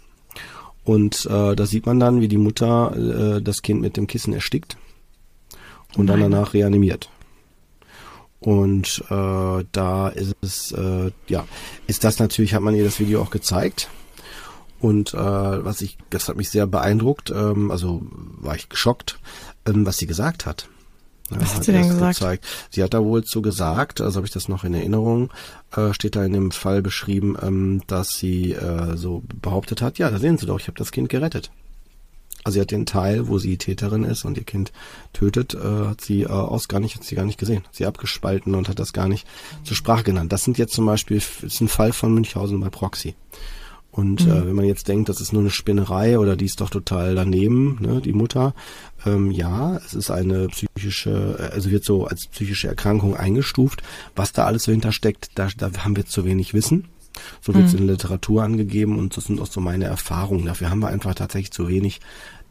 Und 0.83 1.25
äh, 1.25 1.55
da 1.55 1.65
sieht 1.65 1.85
man 1.85 1.99
dann, 1.99 2.21
wie 2.21 2.29
die 2.29 2.37
Mutter 2.37 3.35
äh, 3.37 3.41
das 3.41 3.61
Kind 3.61 3.81
mit 3.81 3.97
dem 3.97 4.07
Kissen 4.07 4.33
erstickt 4.33 4.77
und 5.97 6.05
Nein. 6.05 6.21
dann 6.21 6.31
danach 6.31 6.53
reanimiert. 6.53 7.09
Und 8.39 9.03
äh, 9.09 9.65
da 9.71 10.07
ist 10.09 10.35
es, 10.41 10.71
äh, 10.71 11.11
ja, 11.27 11.45
ist 11.87 12.03
das 12.03 12.19
natürlich, 12.19 12.53
hat 12.53 12.61
man 12.61 12.75
ihr 12.75 12.83
das 12.83 12.99
Video 12.99 13.21
auch 13.21 13.31
gezeigt. 13.31 13.89
Und 14.79 15.13
äh, 15.15 15.17
was 15.17 15.81
ich, 15.81 15.97
das 16.11 16.29
hat 16.29 16.37
mich 16.37 16.49
sehr 16.51 16.67
beeindruckt, 16.67 17.31
ähm, 17.31 17.71
also 17.71 18.03
war 18.11 18.55
ich 18.55 18.69
geschockt, 18.69 19.17
ähm, 19.65 19.85
was 19.87 19.97
sie 19.97 20.05
gesagt 20.05 20.45
hat. 20.45 20.69
Ja, 21.31 21.41
was 21.41 21.55
hat 21.55 21.63
sie 21.63 21.71
denn 21.71 21.89
gesagt? 21.89 22.19
Gezeigt. 22.19 22.45
Sie 22.69 22.83
hat 22.83 22.93
da 22.93 23.03
wohl 23.03 23.23
zu 23.23 23.41
gesagt, 23.41 24.01
also 24.01 24.17
habe 24.17 24.27
ich 24.27 24.33
das 24.33 24.47
noch 24.47 24.63
in 24.63 24.75
Erinnerung, 24.75 25.31
äh, 25.75 25.93
steht 25.93 26.15
da 26.15 26.23
in 26.23 26.33
dem 26.33 26.51
Fall 26.51 26.83
beschrieben, 26.83 27.35
ähm, 27.41 27.81
dass 27.87 28.11
sie 28.11 28.53
äh, 28.53 28.95
so 28.95 29.23
behauptet 29.41 29.81
hat, 29.81 29.97
ja, 29.97 30.11
da 30.11 30.19
sehen 30.19 30.37
Sie 30.37 30.45
doch, 30.45 30.59
ich 30.59 30.67
habe 30.67 30.77
das 30.77 30.91
Kind 30.91 31.09
gerettet. 31.09 31.51
Also 32.47 32.55
sie 32.55 32.61
hat 32.61 32.71
den 32.71 32.85
Teil, 32.85 33.27
wo 33.27 33.39
sie 33.39 33.57
Täterin 33.57 34.05
ist 34.05 34.23
und 34.23 34.37
ihr 34.37 34.45
Kind 34.45 34.71
tötet, 35.11 35.53
äh, 35.53 35.87
hat 35.89 35.99
sie 35.99 36.21
äh, 36.21 36.27
aus 36.27 36.69
gar 36.69 36.79
nicht, 36.79 36.95
hat 36.95 37.03
sie 37.03 37.15
gar 37.15 37.25
nicht 37.25 37.37
gesehen. 37.37 37.65
Hat 37.65 37.75
sie 37.75 37.85
abgespalten 37.85 38.55
und 38.55 38.69
hat 38.69 38.79
das 38.79 38.93
gar 38.93 39.09
nicht 39.09 39.27
zur 39.65 39.75
Sprache 39.75 40.03
genannt. 40.03 40.31
Das 40.31 40.45
sind 40.45 40.57
jetzt 40.57 40.73
zum 40.73 40.85
Beispiel, 40.85 41.17
ist 41.17 41.59
ein 41.59 41.67
Fall 41.67 41.91
von 41.91 42.13
Münchhausen 42.13 42.61
bei 42.61 42.69
Proxy. 42.69 43.15
Und 43.91 44.25
mhm. 44.25 44.31
äh, 44.31 44.47
wenn 44.47 44.55
man 44.55 44.63
jetzt 44.63 44.87
denkt, 44.87 45.09
das 45.09 45.19
ist 45.19 45.33
nur 45.33 45.41
eine 45.41 45.49
Spinnerei 45.49 46.19
oder 46.19 46.37
die 46.37 46.45
ist 46.45 46.61
doch 46.61 46.69
total 46.69 47.15
daneben, 47.15 47.79
ne, 47.81 47.99
die 47.99 48.13
Mutter, 48.13 48.53
ähm, 49.05 49.29
ja, 49.29 49.75
es 49.85 49.93
ist 49.93 50.09
eine 50.09 50.47
psychische, 50.47 51.49
äh, 51.51 51.53
also 51.53 51.69
wird 51.69 51.83
so 51.83 52.05
als 52.05 52.27
psychische 52.27 52.69
Erkrankung 52.69 53.17
eingestuft. 53.17 53.83
Was 54.15 54.31
da 54.31 54.45
alles 54.45 54.63
so 54.63 54.71
hintersteckt, 54.71 55.31
da, 55.35 55.49
da 55.57 55.69
haben 55.79 55.97
wir 55.97 56.05
zu 56.05 56.23
wenig 56.23 56.53
Wissen. 56.53 56.85
So 57.41 57.53
wird 57.53 57.65
es 57.65 57.73
mhm. 57.73 57.79
in 57.79 57.87
der 57.87 57.95
Literatur 57.95 58.43
angegeben 58.43 58.97
und 58.97 59.17
das 59.17 59.25
sind 59.25 59.39
auch 59.39 59.47
so 59.47 59.61
meine 59.61 59.85
Erfahrungen. 59.85 60.45
Dafür 60.45 60.69
haben 60.69 60.79
wir 60.79 60.89
einfach 60.89 61.15
tatsächlich 61.15 61.51
zu 61.51 61.67
wenig 61.67 61.99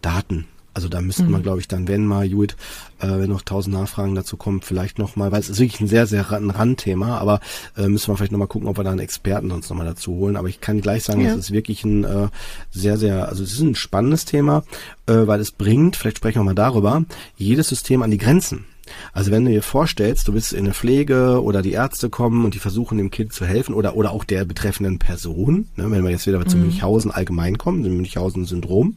Daten. 0.06 0.46
Also 0.72 0.88
da 0.88 1.00
müssten 1.00 1.28
mhm. 1.28 1.32
wir, 1.32 1.40
glaube 1.40 1.60
ich, 1.60 1.68
dann, 1.68 1.88
wenn 1.88 2.06
mal, 2.06 2.26
Judith, 2.26 2.54
äh, 3.00 3.08
wenn 3.08 3.30
noch 3.30 3.40
tausend 3.40 3.74
Nachfragen 3.74 4.14
dazu 4.14 4.36
kommen, 4.36 4.60
vielleicht 4.60 4.98
noch 4.98 5.16
mal, 5.16 5.32
weil 5.32 5.40
es 5.40 5.48
ist 5.48 5.58
wirklich 5.58 5.80
ein 5.80 5.88
sehr, 5.88 6.06
sehr 6.06 6.30
ein 6.30 6.50
Randthema, 6.50 7.16
aber 7.16 7.40
äh, 7.78 7.88
müssen 7.88 8.08
wir 8.08 8.16
vielleicht 8.16 8.30
noch 8.30 8.38
mal 8.38 8.46
gucken, 8.46 8.68
ob 8.68 8.76
wir 8.76 8.84
da 8.84 8.90
einen 8.90 9.00
Experten 9.00 9.48
sonst 9.48 9.70
noch 9.70 9.76
mal 9.76 9.86
dazu 9.86 10.12
holen. 10.12 10.36
Aber 10.36 10.48
ich 10.48 10.60
kann 10.60 10.82
gleich 10.82 11.04
sagen, 11.04 11.22
ja. 11.22 11.30
es 11.30 11.36
ist 11.38 11.50
wirklich 11.50 11.82
ein 11.84 12.04
äh, 12.04 12.28
sehr, 12.70 12.98
sehr, 12.98 13.26
also 13.28 13.42
es 13.42 13.54
ist 13.54 13.60
ein 13.60 13.74
spannendes 13.74 14.26
Thema, 14.26 14.64
äh, 15.06 15.26
weil 15.26 15.40
es 15.40 15.50
bringt, 15.50 15.96
vielleicht 15.96 16.18
sprechen 16.18 16.40
wir 16.40 16.44
mal 16.44 16.54
darüber, 16.54 17.04
jedes 17.36 17.68
System 17.68 18.02
an 18.02 18.10
die 18.10 18.18
Grenzen. 18.18 18.66
Also 19.12 19.31
wenn 19.31 19.44
du 19.44 19.51
dir 19.51 19.62
vorstellst, 19.62 20.29
du 20.29 20.33
bist 20.33 20.53
in 20.53 20.64
der 20.64 20.75
Pflege 20.75 21.42
oder 21.42 21.62
die 21.62 21.72
Ärzte 21.72 22.11
kommen 22.11 22.44
und 22.44 22.55
die 22.55 22.59
versuchen 22.59 22.99
dem 22.99 23.11
Kind 23.11 23.33
zu 23.33 23.44
helfen 23.44 23.75
oder 23.75 23.96
oder 23.96 24.12
auch 24.12 24.25
der 24.25 24.44
betreffenden 24.44 24.99
Person, 24.99 25.68
ne, 25.77 25.90
wenn 25.90 26.05
wir 26.05 26.11
jetzt 26.11 26.27
wieder 26.27 26.38
mhm. 26.38 26.49
zum 26.49 26.61
Münchhausen 26.61 27.11
allgemein 27.11 27.59
kommen, 27.59 27.83
dem 27.83 27.96
Münchhausen-Syndrom, 27.96 28.96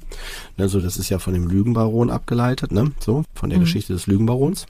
ne, 0.58 0.70
so 0.70 0.80
das 0.80 0.98
ist 0.98 1.10
ja 1.10 1.20
von 1.20 1.34
dem 1.34 1.48
Lügenbaron 1.48 2.10
abgeleitet, 2.10 2.72
ne, 2.72 2.92
so 3.00 3.24
von 3.34 3.50
der 3.50 3.60
mhm. 3.60 3.64
Geschichte 3.64 3.94
des 3.94 4.08
Lügenbarons. 4.08 4.66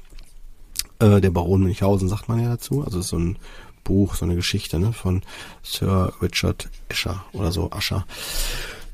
Äh, 1.00 1.22
der 1.22 1.32
Baron 1.32 1.64
Münchhausen 1.64 2.10
sagt 2.10 2.28
man 2.28 2.42
ja 2.42 2.50
dazu, 2.50 2.84
also 2.84 3.00
ist 3.00 3.08
so 3.08 3.18
ein 3.18 3.38
Buch, 3.84 4.16
so 4.16 4.26
eine 4.26 4.36
Geschichte 4.36 4.80
ne, 4.80 4.94
von 4.94 5.22
Sir 5.64 6.14
Richard 6.22 6.70
Escher 6.90 7.24
oder 7.34 7.52
so, 7.52 7.72
Ascher. 7.72 8.06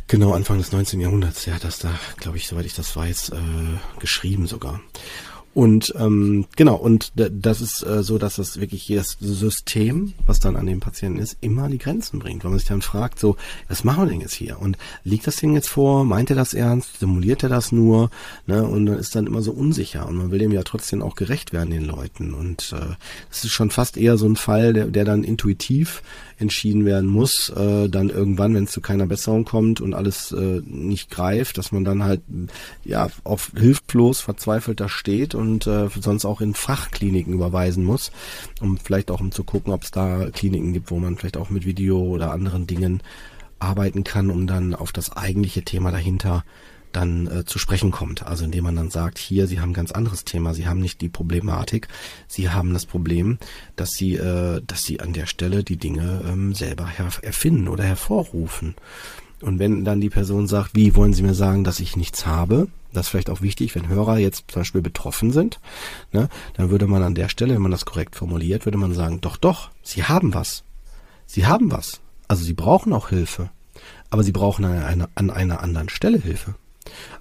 Genau, 0.08 0.34
Anfang 0.34 0.60
des 0.60 0.72
19. 0.72 1.02
Jahrhunderts, 1.02 1.46
der 1.46 1.56
hat 1.56 1.64
das 1.64 1.80
da, 1.80 1.90
glaube 2.18 2.38
ich, 2.38 2.48
soweit 2.48 2.66
ich 2.66 2.76
das 2.76 2.96
weiß, 2.96 3.30
äh, 3.30 4.00
geschrieben 4.00 4.46
sogar. 4.46 4.80
Und 5.56 5.94
ähm, 5.98 6.48
genau, 6.58 6.76
und 6.76 7.14
das 7.16 7.62
ist 7.62 7.82
äh, 7.82 8.04
so, 8.04 8.18
dass 8.18 8.36
das 8.36 8.60
wirklich 8.60 8.90
jedes 8.90 9.16
System, 9.22 10.12
was 10.26 10.42
dann 10.42 10.58
an 10.58 10.66
dem 10.66 10.82
Patienten 10.82 11.18
ist, 11.18 11.38
immer 11.40 11.70
die 11.70 11.78
Grenzen 11.78 12.20
bringt. 12.20 12.44
Wenn 12.44 12.52
man 12.52 12.60
sich 12.60 12.68
dann 12.68 12.82
fragt, 12.82 13.20
so, 13.20 13.38
was 13.70 13.86
machen 13.86 14.04
wir 14.04 14.12
denn 14.12 14.20
jetzt 14.20 14.34
hier? 14.34 14.60
Und 14.60 14.78
liegt 15.06 15.26
das 15.26 15.38
Ding 15.38 15.54
jetzt 15.54 15.70
vor? 15.70 16.04
Meint 16.04 16.30
er 16.30 16.36
das 16.36 16.54
ernst? 16.54 17.00
Simuliert 17.00 17.42
er 17.42 17.48
das 17.48 17.72
nur? 17.72 18.10
Ne? 18.48 18.66
Und 18.66 18.86
dann 18.86 19.00
ist 19.00 19.16
dann 19.16 19.28
immer 19.28 19.42
so 19.42 19.54
unsicher. 19.54 20.06
Und 20.06 20.18
man 20.18 20.30
will 20.30 20.40
dem 20.40 20.52
ja 20.52 20.64
trotzdem 20.64 21.02
auch 21.02 21.16
gerecht 21.16 21.54
werden, 21.54 21.70
den 21.70 21.86
Leuten. 21.86 22.34
Und 22.34 22.74
äh, 22.74 22.96
das 23.30 23.46
ist 23.46 23.52
schon 23.52 23.70
fast 23.70 23.96
eher 23.96 24.18
so 24.18 24.28
ein 24.28 24.36
Fall, 24.36 24.74
der, 24.74 24.88
der 24.88 25.06
dann 25.06 25.24
intuitiv 25.24 26.04
entschieden 26.38 26.86
werden 26.86 27.10
muss, 27.10 27.50
äh, 27.50 27.88
dann 27.88 28.10
irgendwann, 28.10 28.54
wenn 28.56 28.66
es 28.66 28.72
zu 28.72 28.82
keiner 28.82 29.06
Besserung 29.06 29.46
kommt 29.46 29.80
und 29.80 29.94
alles 29.94 30.34
äh, 30.34 30.62
nicht 30.66 31.10
greift, 31.10 31.58
dass 31.58 31.72
man 31.72 31.86
dann 31.86 32.04
halt 32.04 32.22
ja 32.84 33.08
auf 33.24 33.52
hilflos, 33.56 34.20
verzweifelt 34.20 34.82
da 34.82 34.90
steht 34.90 35.34
und 35.34 35.45
äh, 35.68 35.88
sonst 35.90 36.26
auch 36.26 36.42
in 36.42 36.54
Fachkliniken 36.54 37.34
überweisen 37.34 37.84
muss, 37.84 38.12
um 38.62 38.78
vielleicht 38.78 39.12
auch 39.12 39.22
um 39.22 39.32
zu 39.32 39.44
gucken, 39.44 39.74
ob 39.74 39.84
es 39.84 39.92
da 39.92 40.30
Kliniken 40.32 40.74
gibt, 40.74 40.92
wo 40.92 41.00
man 41.00 41.18
vielleicht 41.18 41.38
auch 41.38 41.50
mit 41.50 41.66
Video 41.66 42.00
oder 42.00 42.32
anderen 42.32 42.68
Dingen 42.68 43.02
arbeiten 43.60 44.04
kann, 44.04 44.30
um 44.30 44.48
dann 44.48 44.76
auf 44.76 44.92
das 44.92 45.16
eigentliche 45.16 45.64
Thema 45.64 45.92
dahinter 45.92 46.44
dann 46.96 47.28
äh, 47.28 47.46
zu 47.46 47.60
sprechen 47.60 47.92
kommt. 47.92 48.26
Also 48.26 48.46
indem 48.46 48.64
man 48.64 48.76
dann 48.76 48.90
sagt, 48.90 49.18
hier, 49.18 49.48
Sie 49.48 49.60
haben 49.60 49.72
ein 49.72 49.74
ganz 49.74 49.92
anderes 49.92 50.24
Thema, 50.24 50.54
Sie 50.54 50.68
haben 50.68 50.80
nicht 50.80 51.02
die 51.02 51.10
Problematik, 51.10 51.88
Sie 52.28 52.50
haben 52.50 52.74
das 52.74 52.86
Problem, 52.86 53.38
dass 53.76 53.92
Sie, 53.92 54.16
äh, 54.16 54.62
dass 54.66 54.84
Sie 54.84 55.00
an 55.02 55.14
der 55.14 55.26
Stelle 55.26 55.64
die 55.64 55.78
Dinge 55.78 56.22
ähm, 56.28 56.54
selber 56.54 56.90
erfinden 57.22 57.68
oder 57.68 57.84
hervorrufen. 57.84 58.76
Und 59.42 59.60
wenn 59.60 59.84
dann 59.84 60.02
die 60.02 60.10
Person 60.10 60.48
sagt, 60.48 60.76
wie 60.76 60.96
wollen 60.96 61.14
Sie 61.14 61.24
mir 61.24 61.34
sagen, 61.34 61.64
dass 61.64 61.80
ich 61.80 61.98
nichts 61.98 62.26
habe? 62.26 62.68
Das 62.96 63.08
ist 63.08 63.10
vielleicht 63.10 63.30
auch 63.30 63.42
wichtig, 63.42 63.76
wenn 63.76 63.88
Hörer 63.88 64.18
jetzt 64.18 64.46
zum 64.48 64.62
Beispiel 64.62 64.82
betroffen 64.82 65.32
sind, 65.32 65.60
ne, 66.12 66.30
dann 66.56 66.70
würde 66.70 66.88
man 66.88 67.04
an 67.04 67.16
der 67.16 67.30
Stelle, 67.30 67.54
wenn 67.54 67.62
man 67.62 67.72
das 67.72 67.86
korrekt 67.86 68.16
formuliert, 68.16 68.66
würde 68.66 68.78
man 68.78 68.94
sagen, 68.94 69.22
doch, 69.22 69.38
doch, 69.38 69.70
Sie 69.84 70.04
haben 70.04 70.34
was. 70.34 70.64
Sie 71.26 71.46
haben 71.46 71.72
was. 71.72 72.02
Also 72.28 72.44
Sie 72.44 72.54
brauchen 72.54 72.94
auch 72.94 73.10
Hilfe. 73.10 73.50
Aber 74.10 74.24
Sie 74.24 74.32
brauchen 74.32 74.66
an 74.66 74.82
einer, 74.84 75.10
an 75.16 75.30
einer 75.30 75.62
anderen 75.62 75.90
Stelle 75.90 76.20
Hilfe. 76.20 76.56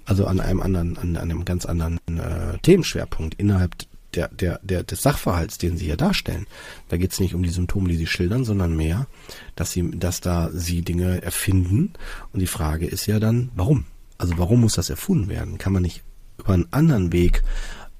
Also 0.05 0.25
an 0.25 0.39
einem 0.39 0.61
anderen, 0.61 0.97
an 0.97 1.17
einem 1.17 1.43
ganz 1.45 1.65
anderen 1.65 1.99
äh, 2.07 2.57
Themenschwerpunkt 2.61 3.35
innerhalb 3.35 3.75
der, 4.15 4.29
der, 4.29 4.59
der, 4.63 4.83
des 4.83 5.01
Sachverhalts, 5.01 5.57
den 5.57 5.77
sie 5.77 5.85
hier 5.85 5.97
darstellen. 5.97 6.47
Da 6.89 6.97
geht 6.97 7.11
es 7.11 7.19
nicht 7.19 7.33
um 7.35 7.43
die 7.43 7.49
Symptome, 7.49 7.89
die 7.89 7.97
sie 7.97 8.07
schildern, 8.07 8.45
sondern 8.45 8.75
mehr, 8.75 9.07
dass 9.55 9.71
sie, 9.71 9.91
dass 9.91 10.21
da 10.21 10.49
sie 10.51 10.81
Dinge 10.81 11.21
erfinden. 11.21 11.93
Und 12.31 12.39
die 12.39 12.47
Frage 12.47 12.87
ist 12.87 13.05
ja 13.07 13.19
dann, 13.19 13.49
warum? 13.55 13.85
Also 14.17 14.37
warum 14.37 14.61
muss 14.61 14.73
das 14.73 14.89
erfunden 14.89 15.29
werden? 15.29 15.57
Kann 15.57 15.73
man 15.73 15.81
nicht 15.81 16.03
über 16.37 16.53
einen 16.53 16.71
anderen 16.71 17.11
Weg 17.11 17.43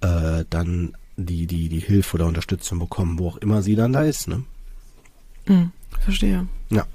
äh, 0.02 0.46
dann 0.50 0.96
die, 1.18 1.48
die, 1.48 1.70
die 1.70 1.80
Hilfe 1.80 2.16
oder 2.16 2.26
Unterstützung 2.28 2.80
bekommen, 2.80 3.20
wo 3.20 3.30
auch 3.30 3.38
immer 3.38 3.62
sie 3.62 3.76
dann 3.76 3.94
da 3.94 4.04
ist, 4.04 4.28
ne? 4.28 4.44
Hm, 5.46 5.72
verstehe. 6.00 6.48
Ja. 6.70 6.86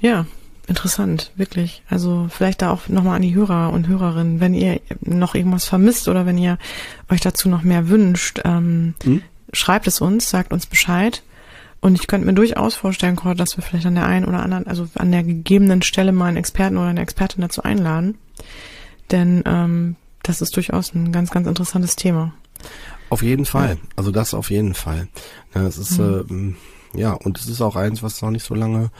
Ja, 0.00 0.26
interessant, 0.66 1.32
wirklich. 1.36 1.82
Also 1.88 2.28
vielleicht 2.30 2.62
da 2.62 2.70
auch 2.70 2.88
nochmal 2.88 3.16
an 3.16 3.22
die 3.22 3.34
Hörer 3.34 3.72
und 3.72 3.88
Hörerinnen, 3.88 4.40
wenn 4.40 4.54
ihr 4.54 4.80
noch 5.00 5.34
irgendwas 5.34 5.64
vermisst 5.64 6.08
oder 6.08 6.26
wenn 6.26 6.38
ihr 6.38 6.58
euch 7.08 7.20
dazu 7.20 7.48
noch 7.48 7.62
mehr 7.62 7.88
wünscht, 7.88 8.40
ähm, 8.44 8.94
mhm. 9.04 9.22
schreibt 9.52 9.86
es 9.86 10.00
uns, 10.00 10.30
sagt 10.30 10.52
uns 10.52 10.66
Bescheid. 10.66 11.22
Und 11.84 12.00
ich 12.00 12.06
könnte 12.06 12.26
mir 12.26 12.32
durchaus 12.32 12.74
vorstellen, 12.74 13.14
Kurt, 13.14 13.38
dass 13.38 13.58
wir 13.58 13.62
vielleicht 13.62 13.84
an 13.84 13.94
der 13.94 14.06
einen 14.06 14.24
oder 14.24 14.42
anderen, 14.42 14.66
also 14.66 14.88
an 14.94 15.12
der 15.12 15.22
gegebenen 15.22 15.82
Stelle 15.82 16.12
mal 16.12 16.28
einen 16.28 16.38
Experten 16.38 16.78
oder 16.78 16.86
eine 16.86 17.02
Expertin 17.02 17.42
dazu 17.42 17.62
einladen. 17.62 18.16
Denn 19.10 19.42
ähm, 19.44 19.96
das 20.22 20.40
ist 20.40 20.56
durchaus 20.56 20.94
ein 20.94 21.12
ganz, 21.12 21.30
ganz 21.30 21.46
interessantes 21.46 21.94
Thema. 21.94 22.32
Auf 23.10 23.22
jeden 23.22 23.44
Fall. 23.44 23.76
Also 23.96 24.12
das 24.12 24.32
auf 24.32 24.50
jeden 24.50 24.72
Fall. 24.72 25.08
Ja, 25.54 25.66
es 25.66 25.76
ist, 25.76 25.98
mhm. 25.98 26.56
äh, 26.94 27.00
ja, 27.00 27.12
und 27.12 27.38
es 27.38 27.48
ist 27.48 27.60
auch 27.60 27.76
eins, 27.76 28.02
was 28.02 28.22
noch 28.22 28.30
nicht 28.30 28.46
so 28.46 28.54
lange 28.54 28.90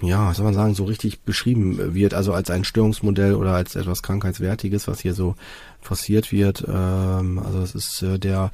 ja, 0.00 0.32
soll 0.34 0.44
man 0.44 0.54
sagen, 0.54 0.74
so 0.74 0.84
richtig 0.84 1.22
beschrieben 1.22 1.94
wird, 1.94 2.14
also 2.14 2.32
als 2.32 2.48
ein 2.50 2.62
Störungsmodell 2.62 3.34
oder 3.34 3.54
als 3.54 3.74
etwas 3.74 4.02
Krankheitswertiges, 4.02 4.86
was 4.86 5.00
hier 5.00 5.14
so 5.14 5.34
forciert 5.80 6.30
wird. 6.30 6.64
Ähm, 6.68 7.40
also 7.44 7.60
es 7.60 7.74
ist 7.74 8.02
äh, 8.02 8.18
der 8.20 8.52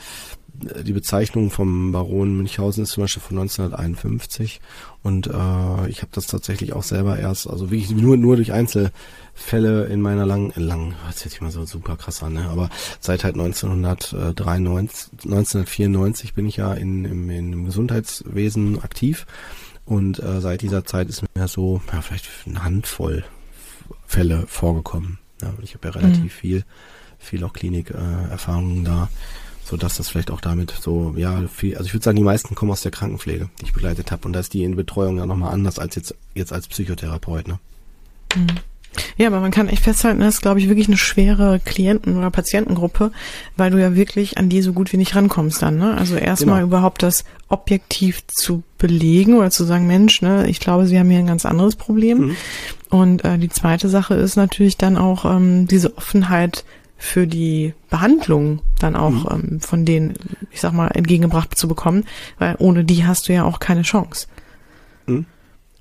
die 0.59 0.93
Bezeichnung 0.93 1.51
vom 1.51 1.93
Baron 1.93 2.37
Münchhausen 2.37 2.83
ist 2.83 2.91
zum 2.91 3.05
Beispiel 3.05 3.23
von 3.23 3.39
1951 3.39 4.61
und 5.03 5.29
äh, 5.29 5.89
ich 5.89 6.03
habe 6.03 6.11
das 6.13 6.27
tatsächlich 6.27 6.73
auch 6.73 6.83
selber 6.83 7.19
erst, 7.19 7.49
also 7.49 7.71
wirklich 7.71 7.91
nur 7.91 8.17
nur 8.17 8.37
durch 8.37 8.53
Einzelfälle 8.53 9.85
in 9.87 10.01
meiner 10.01 10.27
langen, 10.27 10.53
langen, 10.57 10.95
das 11.07 11.25
hört 11.25 11.31
sich 11.31 11.41
mal 11.41 11.51
so 11.51 11.65
super 11.65 11.97
krass 11.97 12.23
an, 12.23 12.35
ne? 12.35 12.49
aber 12.49 12.71
seit 13.01 13.25
halt 13.25 13.35
1993, 13.35 15.13
1994 15.25 16.35
bin 16.35 16.47
ich 16.47 16.57
ja 16.57 16.75
in, 16.75 17.05
im, 17.05 17.31
im 17.31 17.65
Gesundheitswesen 17.65 18.83
aktiv 18.83 19.27
und 19.85 20.23
äh, 20.23 20.41
seit 20.41 20.63
dieser 20.63 20.85
Zeit 20.85 21.09
ist 21.09 21.23
mir 21.35 21.49
so, 21.49 21.81
ja, 21.93 22.03
vielleicht 22.03 22.29
eine 22.47 22.63
Handvoll 22.65 23.25
Fälle 24.07 24.47
vorgekommen. 24.47 25.19
Ja, 25.43 25.53
ich 25.63 25.75
habe 25.75 25.89
ja 25.89 25.95
relativ 25.95 26.25
mhm. 26.25 26.31
viel, 26.31 26.65
viel 27.19 27.45
auch 27.45 27.53
Klinikerfahrungen 27.53 28.83
äh, 28.83 28.85
da, 28.85 29.09
so 29.69 29.77
dass 29.77 29.97
das 29.97 30.09
vielleicht 30.09 30.31
auch 30.31 30.41
damit 30.41 30.75
so, 30.81 31.15
ja, 31.17 31.43
viel, 31.49 31.77
also 31.77 31.87
ich 31.87 31.95
würde 31.95 32.05
sagen, 32.05 32.17
die 32.17 32.23
meisten 32.23 32.55
kommen 32.55 32.71
aus 32.73 32.81
der 32.81 32.91
Krankenpflege, 32.91 33.51
die 33.61 33.67
ich 33.67 33.73
begleitet 33.73 34.11
habe. 34.11 34.27
Und 34.27 34.33
da 34.33 34.41
ist 34.41 34.55
die 34.55 34.65
in 34.65 34.77
Betreuung 34.77 35.19
ja 35.19 35.27
nochmal 35.27 35.53
anders 35.53 35.79
als 35.79 35.95
jetzt, 35.95 36.15
jetzt 36.35 36.53
als 36.53 36.69
Psychotherapeut, 36.69 37.49
ne? 37.49 37.59
Mhm. 38.35 38.47
Ja, 39.17 39.29
aber 39.29 39.41
man 39.41 39.51
kann 39.51 39.69
echt 39.69 39.85
festhalten, 39.85 40.21
das 40.21 40.37
ist, 40.37 40.41
glaube 40.41 40.61
ich, 40.61 40.69
wirklich 40.69 40.89
eine 40.89 40.97
schwere 40.97 41.61
Klienten- 41.61 42.17
oder 42.17 42.31
Patientengruppe, 42.31 43.13
weil 43.57 43.71
du 43.71 43.79
ja 43.79 43.95
wirklich 43.95 44.39
an 44.39 44.49
die 44.49 44.63
so 44.63 44.73
gut 44.73 44.93
wie 44.93 44.97
nicht 44.97 45.15
rankommst 45.15 45.63
dann. 45.63 45.77
Ne? 45.77 45.97
Also 45.97 46.17
erstmal 46.17 46.63
genau. 46.63 46.69
überhaupt 46.69 47.03
das 47.03 47.25
objektiv 47.49 48.27
zu 48.27 48.63
belegen 48.79 49.37
oder 49.37 49.51
zu 49.51 49.65
sagen, 49.65 49.87
Mensch, 49.87 50.23
ne, 50.23 50.49
ich 50.49 50.59
glaube, 50.59 50.87
sie 50.87 50.99
haben 50.99 51.11
hier 51.11 51.19
ein 51.19 51.27
ganz 51.27 51.47
anderes 51.47 51.77
Problem. 51.77 52.19
Mhm. 52.19 52.37
Und 52.91 53.25
äh, 53.25 53.39
die 53.39 53.51
zweite 53.51 53.89
Sache 53.89 54.15
ist 54.15 54.37
natürlich 54.37 54.79
dann 54.79 54.97
auch 54.97 55.25
ähm, 55.25 55.67
diese 55.69 55.97
Offenheit 55.97 56.65
für 56.99 57.29
die 57.29 57.75
Behandlung 57.91 58.61
dann 58.81 58.97
auch 58.97 59.37
mhm. 59.37 59.53
ähm, 59.53 59.61
von 59.61 59.85
denen, 59.85 60.15
ich 60.51 60.61
sag 60.61 60.73
mal, 60.73 60.89
entgegengebracht 60.89 61.57
zu 61.57 61.69
bekommen, 61.69 62.05
weil 62.39 62.57
ohne 62.59 62.85
die 62.85 63.07
hast 63.07 63.29
du 63.29 63.33
ja 63.33 63.45
auch 63.45 63.61
keine 63.61 63.83
Chance. 63.83 64.27
Mhm. 65.07 65.25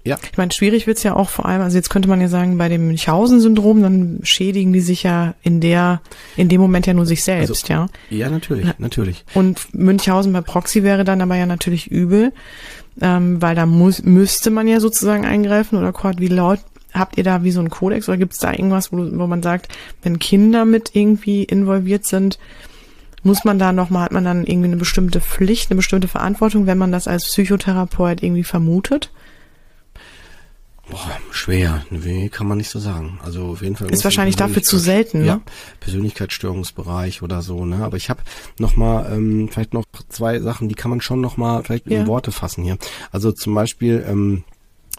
Ja. 0.03 0.17
Ich 0.31 0.37
meine, 0.37 0.51
schwierig 0.53 0.87
wird's 0.87 1.03
ja 1.03 1.15
auch 1.15 1.29
vor 1.29 1.45
allem, 1.47 1.61
also 1.61 1.75
jetzt 1.75 1.89
könnte 1.89 2.07
man 2.07 2.21
ja 2.21 2.29
sagen, 2.29 2.57
bei 2.57 2.69
dem 2.69 2.87
Münchhausen-Syndrom, 2.87 3.81
dann 3.81 4.19
schädigen 4.23 4.71
die 4.71 4.79
sich 4.79 5.03
ja 5.03 5.33
in 5.41 5.59
der, 5.59 6.01
in 6.37 6.47
dem 6.47 6.61
Moment 6.61 6.87
ja 6.87 6.93
nur 6.93 7.05
sich 7.05 7.23
selbst, 7.23 7.69
also, 7.69 7.73
ja. 7.73 7.87
Ja, 8.09 8.29
natürlich, 8.29 8.67
natürlich. 8.77 9.25
Und 9.33 9.73
Münchhausen 9.73 10.31
bei 10.31 10.39
Proxy 10.39 10.83
wäre 10.83 11.03
dann 11.03 11.19
aber 11.19 11.35
ja 11.35 11.45
natürlich 11.45 11.91
übel, 11.91 12.31
ähm, 13.01 13.41
weil 13.41 13.55
da 13.55 13.65
muss, 13.65 14.01
müsste 14.03 14.49
man 14.49 14.67
ja 14.69 14.79
sozusagen 14.79 15.25
eingreifen 15.25 15.77
oder 15.77 15.91
Kurt, 15.91 16.21
wie 16.21 16.27
laut 16.27 16.59
habt 16.93 17.17
ihr 17.17 17.23
da 17.23 17.43
wie 17.43 17.51
so 17.51 17.59
ein 17.59 17.69
Kodex 17.69 18.07
oder 18.07 18.17
gibt's 18.17 18.39
da 18.39 18.51
irgendwas, 18.51 18.91
wo, 18.91 18.97
wo 18.97 19.27
man 19.27 19.43
sagt, 19.43 19.69
wenn 20.01 20.19
Kinder 20.19 20.65
mit 20.65 20.91
irgendwie 20.93 21.43
involviert 21.43 22.05
sind, 22.05 22.39
muss 23.23 23.43
man 23.43 23.59
da 23.59 23.71
nochmal, 23.73 24.03
hat 24.03 24.11
man 24.11 24.23
dann 24.23 24.45
irgendwie 24.45 24.67
eine 24.67 24.77
bestimmte 24.77 25.21
Pflicht, 25.21 25.69
eine 25.69 25.75
bestimmte 25.75 26.07
Verantwortung, 26.07 26.65
wenn 26.65 26.77
man 26.77 26.91
das 26.91 27.07
als 27.07 27.25
Psychotherapeut 27.25 28.23
irgendwie 28.23 28.43
vermutet? 28.43 29.11
Boah, 30.89 31.19
schwer. 31.31 31.85
Nee, 31.89 32.29
kann 32.29 32.47
man 32.47 32.57
nicht 32.57 32.69
so 32.69 32.79
sagen. 32.79 33.19
Also 33.21 33.47
auf 33.47 33.61
jeden 33.61 33.75
Fall. 33.75 33.91
Ist 33.91 34.05
wahrscheinlich 34.05 34.37
dafür 34.37 34.63
zu 34.63 34.77
selten, 34.77 35.19
ne? 35.19 35.25
Ja, 35.25 35.41
Persönlichkeitsstörungsbereich 35.81 37.21
oder 37.21 37.41
so, 37.41 37.65
ne? 37.65 37.83
Aber 37.83 37.97
ich 37.97 38.09
habe 38.09 38.21
noch 38.57 38.77
mal 38.77 39.11
ähm, 39.11 39.49
vielleicht 39.51 39.73
noch 39.73 39.83
zwei 40.07 40.39
Sachen, 40.39 40.69
die 40.69 40.75
kann 40.75 40.89
man 40.89 41.01
schon 41.01 41.19
noch 41.19 41.35
mal 41.35 41.63
vielleicht 41.63 41.87
ja. 41.87 41.99
in 41.99 42.07
Worte 42.07 42.31
fassen 42.31 42.63
hier. 42.63 42.77
Also 43.11 43.33
zum 43.33 43.53
Beispiel 43.53 44.05
ähm, 44.07 44.45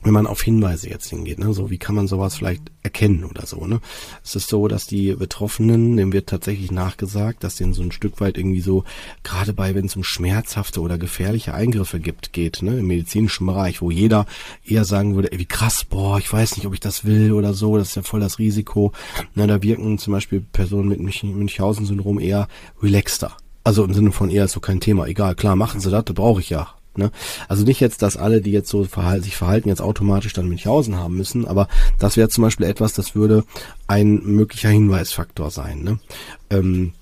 wenn 0.02 0.12
man 0.12 0.26
auf 0.26 0.42
Hinweise 0.42 0.88
jetzt 0.88 1.10
hingeht, 1.10 1.38
ne, 1.38 1.52
so 1.52 1.70
wie 1.70 1.78
kann 1.78 1.94
man 1.94 2.06
sowas 2.06 2.36
vielleicht 2.36 2.62
erkennen 2.82 3.24
oder 3.24 3.46
so, 3.46 3.66
ne? 3.66 3.80
Es 4.24 4.36
ist 4.36 4.48
so, 4.48 4.68
dass 4.68 4.86
die 4.86 5.14
Betroffenen, 5.14 5.96
dem 5.96 6.12
wird 6.12 6.28
tatsächlich 6.28 6.70
nachgesagt, 6.70 7.42
dass 7.42 7.56
denen 7.56 7.74
so 7.74 7.82
ein 7.82 7.92
Stück 7.92 8.20
weit 8.20 8.38
irgendwie 8.38 8.60
so, 8.60 8.84
gerade 9.24 9.52
bei, 9.52 9.74
wenn 9.74 9.86
es 9.86 9.96
um 9.96 10.04
schmerzhafte 10.04 10.80
oder 10.80 10.98
gefährliche 10.98 11.52
Eingriffe 11.54 11.98
gibt, 11.98 12.32
geht, 12.32 12.62
ne, 12.62 12.78
im 12.78 12.86
medizinischen 12.86 13.46
Bereich, 13.46 13.82
wo 13.82 13.90
jeder 13.90 14.26
eher 14.64 14.84
sagen 14.84 15.16
würde, 15.16 15.32
ey, 15.32 15.38
wie 15.38 15.46
krass, 15.46 15.84
boah, 15.84 16.18
ich 16.18 16.32
weiß 16.32 16.56
nicht, 16.56 16.66
ob 16.66 16.74
ich 16.74 16.80
das 16.80 17.04
will 17.04 17.32
oder 17.32 17.52
so, 17.52 17.76
das 17.76 17.88
ist 17.88 17.96
ja 17.96 18.02
voll 18.02 18.20
das 18.20 18.38
Risiko. 18.38 18.92
Ne, 19.34 19.46
da 19.46 19.62
wirken 19.62 19.98
zum 19.98 20.12
Beispiel 20.12 20.40
Personen 20.40 20.88
mit 20.88 21.00
Münchhausen-Syndrom 21.00 22.20
eher 22.20 22.48
relaxter. 22.82 23.36
Also 23.64 23.84
im 23.84 23.92
Sinne 23.92 24.12
von 24.12 24.30
eher 24.30 24.44
ist 24.44 24.52
so 24.52 24.60
kein 24.60 24.80
Thema, 24.80 25.06
egal, 25.06 25.34
klar, 25.34 25.56
machen 25.56 25.80
Sie 25.80 25.90
das, 25.90 26.04
das 26.04 26.14
brauche 26.14 26.40
ich 26.40 26.50
ja 26.50 26.77
Ne? 26.96 27.10
Also 27.48 27.64
nicht 27.64 27.80
jetzt, 27.80 28.02
dass 28.02 28.16
alle, 28.16 28.40
die 28.40 28.50
jetzt 28.50 28.68
so 28.68 28.84
verhalten, 28.84 29.24
sich 29.24 29.36
verhalten, 29.36 29.68
jetzt 29.68 29.82
automatisch 29.82 30.32
dann 30.32 30.48
Münchhausen 30.48 30.96
haben 30.96 31.16
müssen, 31.16 31.46
aber 31.46 31.68
das 31.98 32.16
wäre 32.16 32.28
zum 32.28 32.42
Beispiel 32.42 32.66
etwas, 32.66 32.92
das 32.92 33.14
würde 33.14 33.44
ein 33.86 34.22
möglicher 34.24 34.68
Hinweisfaktor 34.68 35.50
sein. 35.50 35.82
Ne? 35.82 35.98
Ähm, 36.50 36.92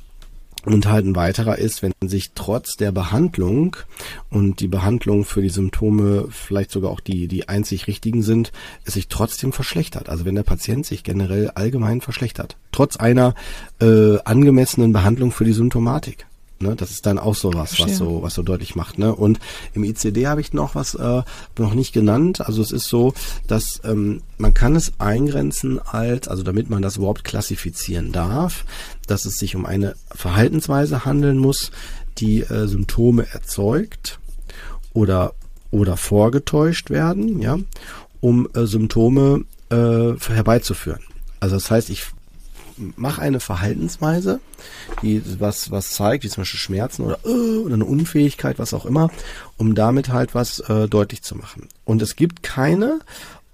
und 0.67 0.89
halt 0.89 1.07
ein 1.07 1.15
weiterer 1.15 1.59
ist, 1.59 1.83
wenn 1.83 1.93
sich 2.05 2.33
trotz 2.35 2.77
der 2.77 2.91
Behandlung 2.91 3.77
und 4.31 4.59
die 4.59 4.67
Behandlung 4.67 5.25
für 5.25 5.41
die 5.41 5.49
Symptome 5.49 6.27
vielleicht 6.31 6.73
sogar 6.73 6.91
auch 6.91 6.99
die, 6.99 7.29
die 7.29 7.49
einzig 7.49 7.87
richtigen 7.87 8.23
sind, 8.23 8.51
es 8.85 8.95
sich 8.95 9.07
trotzdem 9.07 9.53
verschlechtert. 9.53 10.09
Also 10.09 10.25
wenn 10.25 10.35
der 10.35 10.43
Patient 10.43 10.85
sich 10.85 11.05
generell 11.05 11.51
allgemein 11.51 12.01
verschlechtert. 12.01 12.57
Trotz 12.73 12.97
einer 12.97 13.35
äh, 13.81 14.19
angemessenen 14.25 14.93
Behandlung 14.93 15.31
für 15.31 15.45
die 15.45 15.53
Symptomatik. 15.53 16.27
Ne, 16.59 16.75
das 16.75 16.91
ist 16.91 17.05
dann 17.05 17.19
auch 17.19 17.35
so 17.35 17.53
was, 17.53 17.79
was 17.81 17.99
so, 17.99 18.23
was 18.23 18.33
so 18.33 18.43
deutlich 18.43 18.77
macht. 18.77 18.99
Ne? 18.99 19.15
Und 19.15 19.39
im 19.75 19.85
ICD 19.85 20.27
habe 20.27 20.41
ich 20.41 20.55
noch 20.55 20.75
was 20.75 20.95
äh, 20.95 21.23
noch 21.59 21.75
nicht 21.75 21.93
genannt. 21.93 22.41
Also 22.41 22.63
es 22.63 22.73
ist 22.73 22.89
so, 22.89 23.13
dass 23.47 23.83
ähm, 23.85 24.23
man 24.39 24.55
kann 24.55 24.75
es 24.75 24.95
eingrenzen 24.99 25.79
als, 25.79 26.29
also 26.29 26.43
damit 26.43 26.71
man 26.71 26.81
das 26.81 26.97
überhaupt 26.97 27.25
klassifizieren 27.25 28.11
darf, 28.11 28.65
dass 29.07 29.27
es 29.27 29.39
sich 29.39 29.55
um 29.55 29.67
eine 29.67 29.97
Verhaltensweise 30.11 31.05
handeln 31.05 31.37
muss, 31.37 31.73
die 32.17 32.41
äh, 32.41 32.67
Symptome 32.67 33.27
erzeugt 33.31 34.19
oder 34.95 35.35
oder 35.71 35.99
vorgetäuscht 35.99 36.89
werden, 36.89 37.41
ja, 37.43 37.59
um 38.21 38.49
äh, 38.55 38.65
Symptome 38.65 39.45
äh, 39.69 40.15
herbeizuführen. 40.19 41.03
Also 41.39 41.57
das 41.57 41.71
heißt, 41.71 41.91
ich 41.91 42.07
mach 42.97 43.19
eine 43.19 43.41
Verhaltensweise, 43.41 44.41
die 45.03 45.23
was, 45.39 45.71
was 45.71 45.91
zeigt, 45.91 46.25
wie 46.25 46.29
zum 46.29 46.43
Beispiel 46.43 46.61
Schmerzen 46.61 47.03
oder, 47.03 47.19
äh, 47.25 47.59
oder 47.59 47.75
eine 47.75 47.85
Unfähigkeit, 47.85 48.59
was 48.59 48.75
auch 48.75 48.87
immer, 48.87 49.11
um 49.57 49.75
damit 49.75 50.11
halt 50.11 50.35
was 50.35 50.61
äh, 50.61 50.89
deutlich 50.89 51.23
zu 51.23 51.37
machen. 51.37 51.69
Und 51.85 52.03
es 52.03 52.17
gibt 52.17 52.43
keine 52.43 53.01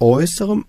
äußere, 0.01 0.63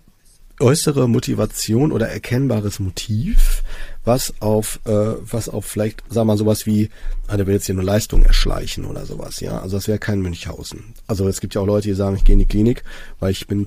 äußere 0.60 1.08
Motivation 1.08 1.92
oder 1.92 2.08
erkennbares 2.08 2.80
Motiv, 2.80 3.62
was 4.04 4.34
auf, 4.40 4.80
äh, 4.84 4.90
was 4.90 5.48
auf 5.48 5.64
vielleicht, 5.64 6.02
wir 6.14 6.24
mal, 6.24 6.36
sowas 6.36 6.66
wie, 6.66 6.90
ah, 7.26 7.36
der 7.36 7.46
will 7.46 7.54
jetzt 7.54 7.66
hier 7.66 7.74
eine 7.74 7.82
Leistung 7.82 8.22
erschleichen 8.24 8.84
oder 8.84 9.06
sowas, 9.06 9.40
ja. 9.40 9.60
Also 9.60 9.76
das 9.76 9.88
wäre 9.88 9.98
kein 9.98 10.20
Münchhausen. 10.20 10.94
Also 11.06 11.26
es 11.26 11.40
gibt 11.40 11.54
ja 11.54 11.60
auch 11.60 11.66
Leute, 11.66 11.88
die 11.88 11.94
sagen, 11.94 12.16
ich 12.16 12.24
gehe 12.24 12.34
in 12.34 12.40
die 12.40 12.46
Klinik, 12.46 12.84
weil 13.20 13.30
ich 13.30 13.46
bin, 13.46 13.66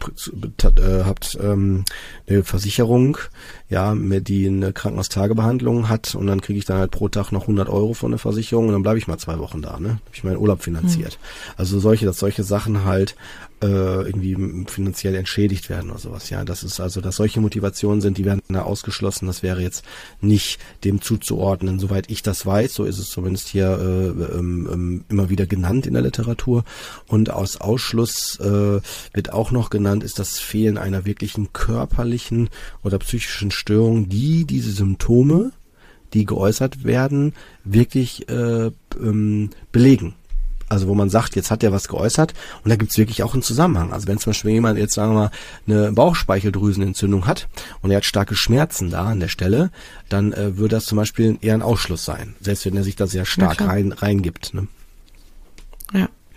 äh, 0.63 1.03
habt 1.03 1.37
ähm, 1.41 1.85
eine 2.27 2.43
Versicherung, 2.43 3.17
ja, 3.69 3.95
die 3.95 4.47
eine 4.47 4.73
Krankenhaustagebehandlung 4.73 5.89
hat 5.89 6.15
und 6.15 6.27
dann 6.27 6.41
kriege 6.41 6.59
ich 6.59 6.65
dann 6.65 6.77
halt 6.77 6.91
pro 6.91 7.09
Tag 7.09 7.31
noch 7.31 7.43
100 7.43 7.67
Euro 7.69 7.93
von 7.93 8.11
der 8.11 8.19
Versicherung 8.19 8.67
und 8.67 8.73
dann 8.73 8.83
bleibe 8.83 8.99
ich 8.99 9.07
mal 9.07 9.17
zwei 9.17 9.39
Wochen 9.39 9.61
da, 9.61 9.79
ne? 9.79 9.99
Hab 10.05 10.13
ich 10.13 10.23
meinen 10.23 10.37
Urlaub 10.37 10.61
finanziert. 10.61 11.17
Mhm. 11.19 11.53
Also 11.57 11.79
solche, 11.79 12.05
dass 12.05 12.19
solche 12.19 12.43
Sachen 12.43 12.85
halt 12.85 13.15
irgendwie 13.59 14.65
finanziell 14.67 15.15
entschädigt 15.15 15.69
werden 15.69 15.89
oder 15.89 15.99
sowas, 15.99 16.29
ja. 16.29 16.45
Das 16.45 16.63
ist 16.63 16.79
also, 16.79 17.01
dass 17.01 17.15
solche 17.15 17.41
Motivationen 17.41 18.01
sind, 18.01 18.17
die 18.17 18.25
werden 18.25 18.41
da 18.49 18.61
ausgeschlossen. 18.61 19.25
Das 19.25 19.41
wäre 19.41 19.61
jetzt 19.61 19.83
nicht 20.21 20.59
dem 20.83 21.01
zuzuordnen. 21.01 21.79
Soweit 21.79 22.09
ich 22.11 22.21
das 22.21 22.45
weiß, 22.45 22.73
so 22.73 22.83
ist 22.83 22.99
es 22.99 23.09
zumindest 23.09 23.47
hier 23.47 23.67
äh, 23.67 24.37
ähm, 24.37 24.69
ähm, 24.71 25.05
immer 25.09 25.29
wieder 25.29 25.47
genannt 25.47 25.87
in 25.87 25.93
der 25.93 26.03
Literatur. 26.03 26.63
Und 27.07 27.31
aus 27.31 27.57
Ausschluss 27.57 28.39
äh, 28.39 28.79
wird 29.13 29.33
auch 29.33 29.51
noch 29.51 29.69
genannt, 29.69 30.03
ist 30.03 30.19
das 30.19 30.37
Fehlen 30.37 30.77
einer 30.77 31.05
wirklichen 31.05 31.51
körperlichen 31.53 32.49
oder 32.83 32.99
psychischen 32.99 33.51
Störung, 33.51 34.09
die 34.09 34.45
diese 34.45 34.71
Symptome, 34.71 35.51
die 36.13 36.25
geäußert 36.25 36.83
werden, 36.83 37.33
wirklich 37.63 38.29
äh, 38.29 38.71
ähm, 38.99 39.49
belegen. 39.71 40.15
Also 40.69 40.87
wo 40.87 40.95
man 40.95 41.09
sagt, 41.09 41.35
jetzt 41.35 41.49
hat 41.51 41.63
er 41.63 41.71
was 41.71 41.87
geäußert 41.87 42.33
und 42.63 42.69
da 42.69 42.75
gibt's 42.75 42.97
wirklich 42.97 43.23
auch 43.23 43.33
einen 43.33 43.43
Zusammenhang. 43.43 43.93
Also 43.93 44.07
wenn 44.07 44.17
zum 44.17 44.31
Beispiel 44.31 44.51
jemand 44.51 44.77
jetzt 44.77 44.93
sagen 44.93 45.13
wir 45.13 45.19
mal 45.19 45.31
eine 45.67 45.91
Bauchspeicheldrüsenentzündung 45.93 47.25
hat 47.25 47.47
und 47.81 47.91
er 47.91 47.97
hat 47.97 48.05
starke 48.05 48.35
Schmerzen 48.35 48.89
da 48.89 49.05
an 49.05 49.19
der 49.19 49.29
Stelle, 49.29 49.71
dann 50.09 50.33
äh, 50.33 50.57
würde 50.57 50.75
das 50.75 50.85
zum 50.85 50.97
Beispiel 50.97 51.37
eher 51.41 51.53
ein 51.53 51.61
Ausschluss 51.61 52.03
sein, 52.03 52.35
selbst 52.41 52.65
wenn 52.65 52.75
er 52.75 52.83
sich 52.83 52.95
da 52.95 53.07
sehr 53.07 53.25
stark 53.25 53.61
rein 53.61 53.91
reingibt. 53.91 54.53
Ne? 54.53 54.67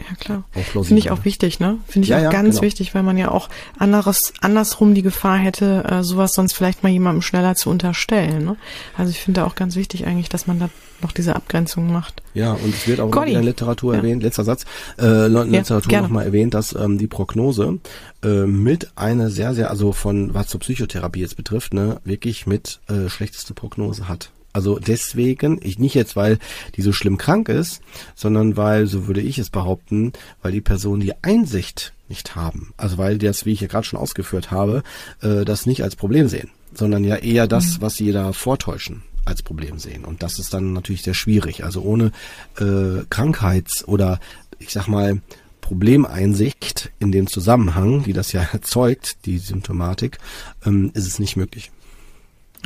Ja. 0.08 0.16
Klar. 0.16 0.44
Finde 0.52 0.98
ich 0.98 1.10
auch 1.10 1.24
wichtig, 1.24 1.60
ne? 1.60 1.78
Finde 1.86 2.04
ich 2.04 2.10
ja, 2.10 2.18
auch 2.18 2.22
ja, 2.22 2.30
ganz 2.30 2.56
genau. 2.56 2.62
wichtig, 2.62 2.94
weil 2.94 3.02
man 3.02 3.16
ja 3.18 3.30
auch 3.30 3.48
anderes, 3.78 4.32
andersrum 4.40 4.94
die 4.94 5.02
Gefahr 5.02 5.38
hätte, 5.38 5.84
äh, 5.88 6.02
sowas 6.02 6.32
sonst 6.32 6.54
vielleicht 6.54 6.82
mal 6.82 6.90
jemandem 6.90 7.22
schneller 7.22 7.54
zu 7.54 7.70
unterstellen, 7.70 8.44
ne? 8.44 8.56
Also 8.96 9.10
ich 9.10 9.20
finde 9.20 9.44
auch 9.44 9.54
ganz 9.54 9.76
wichtig 9.76 10.06
eigentlich, 10.06 10.28
dass 10.28 10.46
man 10.46 10.58
da 10.58 10.70
noch 11.02 11.12
diese 11.12 11.34
Abgrenzung 11.34 11.92
macht. 11.92 12.22
Ja, 12.34 12.52
und 12.52 12.74
es 12.74 12.86
wird 12.86 13.00
auch 13.00 13.14
in 13.24 13.32
der 13.32 13.42
Literatur 13.42 13.94
ja. 13.94 14.00
erwähnt, 14.00 14.22
letzter 14.22 14.44
Satz, 14.44 14.64
äh, 14.98 15.26
in 15.26 15.34
der 15.34 15.44
Literatur 15.44 15.92
ja, 15.92 16.02
nochmal 16.02 16.26
erwähnt, 16.26 16.54
dass 16.54 16.74
ähm, 16.74 16.98
die 16.98 17.06
Prognose 17.06 17.78
äh, 18.22 18.46
mit 18.46 18.90
einer 18.96 19.30
sehr, 19.30 19.54
sehr, 19.54 19.70
also 19.70 19.92
von 19.92 20.34
was 20.34 20.48
zur 20.48 20.60
Psychotherapie 20.60 21.20
jetzt 21.20 21.36
betrifft, 21.36 21.74
ne, 21.74 22.00
wirklich 22.04 22.46
mit 22.46 22.80
äh, 22.88 23.08
schlechteste 23.08 23.54
Prognose 23.54 24.08
hat. 24.08 24.30
Also 24.52 24.78
deswegen, 24.78 25.60
ich 25.62 25.78
nicht 25.78 25.94
jetzt, 25.94 26.16
weil 26.16 26.38
die 26.76 26.82
so 26.82 26.92
schlimm 26.92 27.18
krank 27.18 27.48
ist, 27.48 27.80
sondern 28.14 28.56
weil, 28.56 28.86
so 28.86 29.06
würde 29.06 29.20
ich 29.20 29.38
es 29.38 29.50
behaupten, 29.50 30.12
weil 30.42 30.52
die 30.52 30.60
Personen 30.60 31.00
die 31.00 31.14
Einsicht 31.22 31.92
nicht 32.08 32.34
haben. 32.34 32.74
Also 32.76 32.98
weil 32.98 33.18
die 33.18 33.26
das, 33.26 33.46
wie 33.46 33.52
ich 33.52 33.60
ja 33.60 33.68
gerade 33.68 33.86
schon 33.86 33.98
ausgeführt 33.98 34.50
habe, 34.50 34.82
äh, 35.22 35.44
das 35.44 35.66
nicht 35.66 35.82
als 35.84 35.94
Problem 35.94 36.28
sehen, 36.28 36.50
sondern 36.74 37.04
ja 37.04 37.16
eher 37.16 37.46
das, 37.46 37.78
mhm. 37.78 37.82
was 37.82 37.94
sie 37.94 38.10
da 38.10 38.32
vortäuschen 38.32 39.02
als 39.24 39.42
Problem 39.42 39.78
sehen. 39.78 40.04
Und 40.04 40.22
das 40.22 40.38
ist 40.38 40.52
dann 40.52 40.72
natürlich 40.72 41.02
sehr 41.02 41.14
schwierig. 41.14 41.62
Also 41.64 41.82
ohne 41.82 42.10
äh, 42.58 43.04
Krankheits- 43.08 43.86
oder 43.86 44.18
ich 44.58 44.72
sag 44.72 44.88
mal 44.88 45.22
Problemeinsicht 45.60 46.90
in 46.98 47.12
dem 47.12 47.28
Zusammenhang, 47.28 48.02
die 48.02 48.12
das 48.12 48.32
ja 48.32 48.42
erzeugt, 48.52 49.24
die 49.26 49.38
Symptomatik, 49.38 50.18
ähm, 50.66 50.90
ist 50.94 51.06
es 51.06 51.20
nicht 51.20 51.36
möglich. 51.36 51.70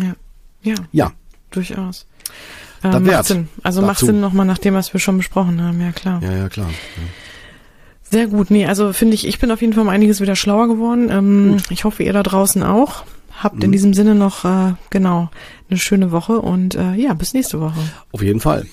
Ja. 0.00 0.16
Ja. 0.62 0.74
Ja 0.92 1.12
durchaus. 1.54 2.06
Äh, 2.82 2.98
macht 2.98 3.26
Sinn. 3.26 3.48
Also 3.62 3.80
dazu. 3.80 3.86
macht 3.86 3.98
Sinn 4.00 4.20
nochmal 4.20 4.46
nach 4.46 4.58
dem, 4.58 4.74
was 4.74 4.92
wir 4.92 5.00
schon 5.00 5.16
besprochen 5.16 5.62
haben, 5.62 5.80
ja 5.80 5.92
klar. 5.92 6.22
Ja, 6.22 6.32
ja, 6.32 6.48
klar. 6.48 6.68
Ja. 6.68 7.02
Sehr 8.10 8.26
gut. 8.26 8.50
Nee, 8.50 8.66
also 8.66 8.92
finde 8.92 9.14
ich, 9.14 9.26
ich 9.26 9.38
bin 9.38 9.50
auf 9.50 9.60
jeden 9.60 9.72
Fall 9.72 9.82
um 9.82 9.88
einiges 9.88 10.20
wieder 10.20 10.36
schlauer 10.36 10.68
geworden. 10.68 11.10
Ähm, 11.10 11.56
ich 11.70 11.84
hoffe, 11.84 12.02
ihr 12.02 12.12
da 12.12 12.22
draußen 12.22 12.62
auch. 12.62 13.04
Habt 13.42 13.56
mhm. 13.56 13.62
in 13.62 13.72
diesem 13.72 13.94
Sinne 13.94 14.14
noch, 14.14 14.44
äh, 14.44 14.74
genau, 14.90 15.30
eine 15.68 15.78
schöne 15.78 16.12
Woche 16.12 16.40
und 16.40 16.74
äh, 16.74 16.94
ja, 16.94 17.14
bis 17.14 17.34
nächste 17.34 17.60
Woche. 17.60 17.80
Auf 18.12 18.22
jeden 18.22 18.40
Fall. 18.40 18.66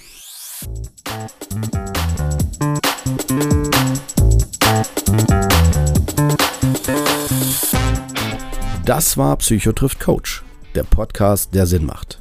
Das 8.85 9.17
war 9.17 9.37
Psychotrift 9.37 9.99
Coach, 9.99 10.43
der 10.75 10.83
Podcast, 10.83 11.55
der 11.55 11.65
Sinn 11.65 11.85
macht. 11.85 12.20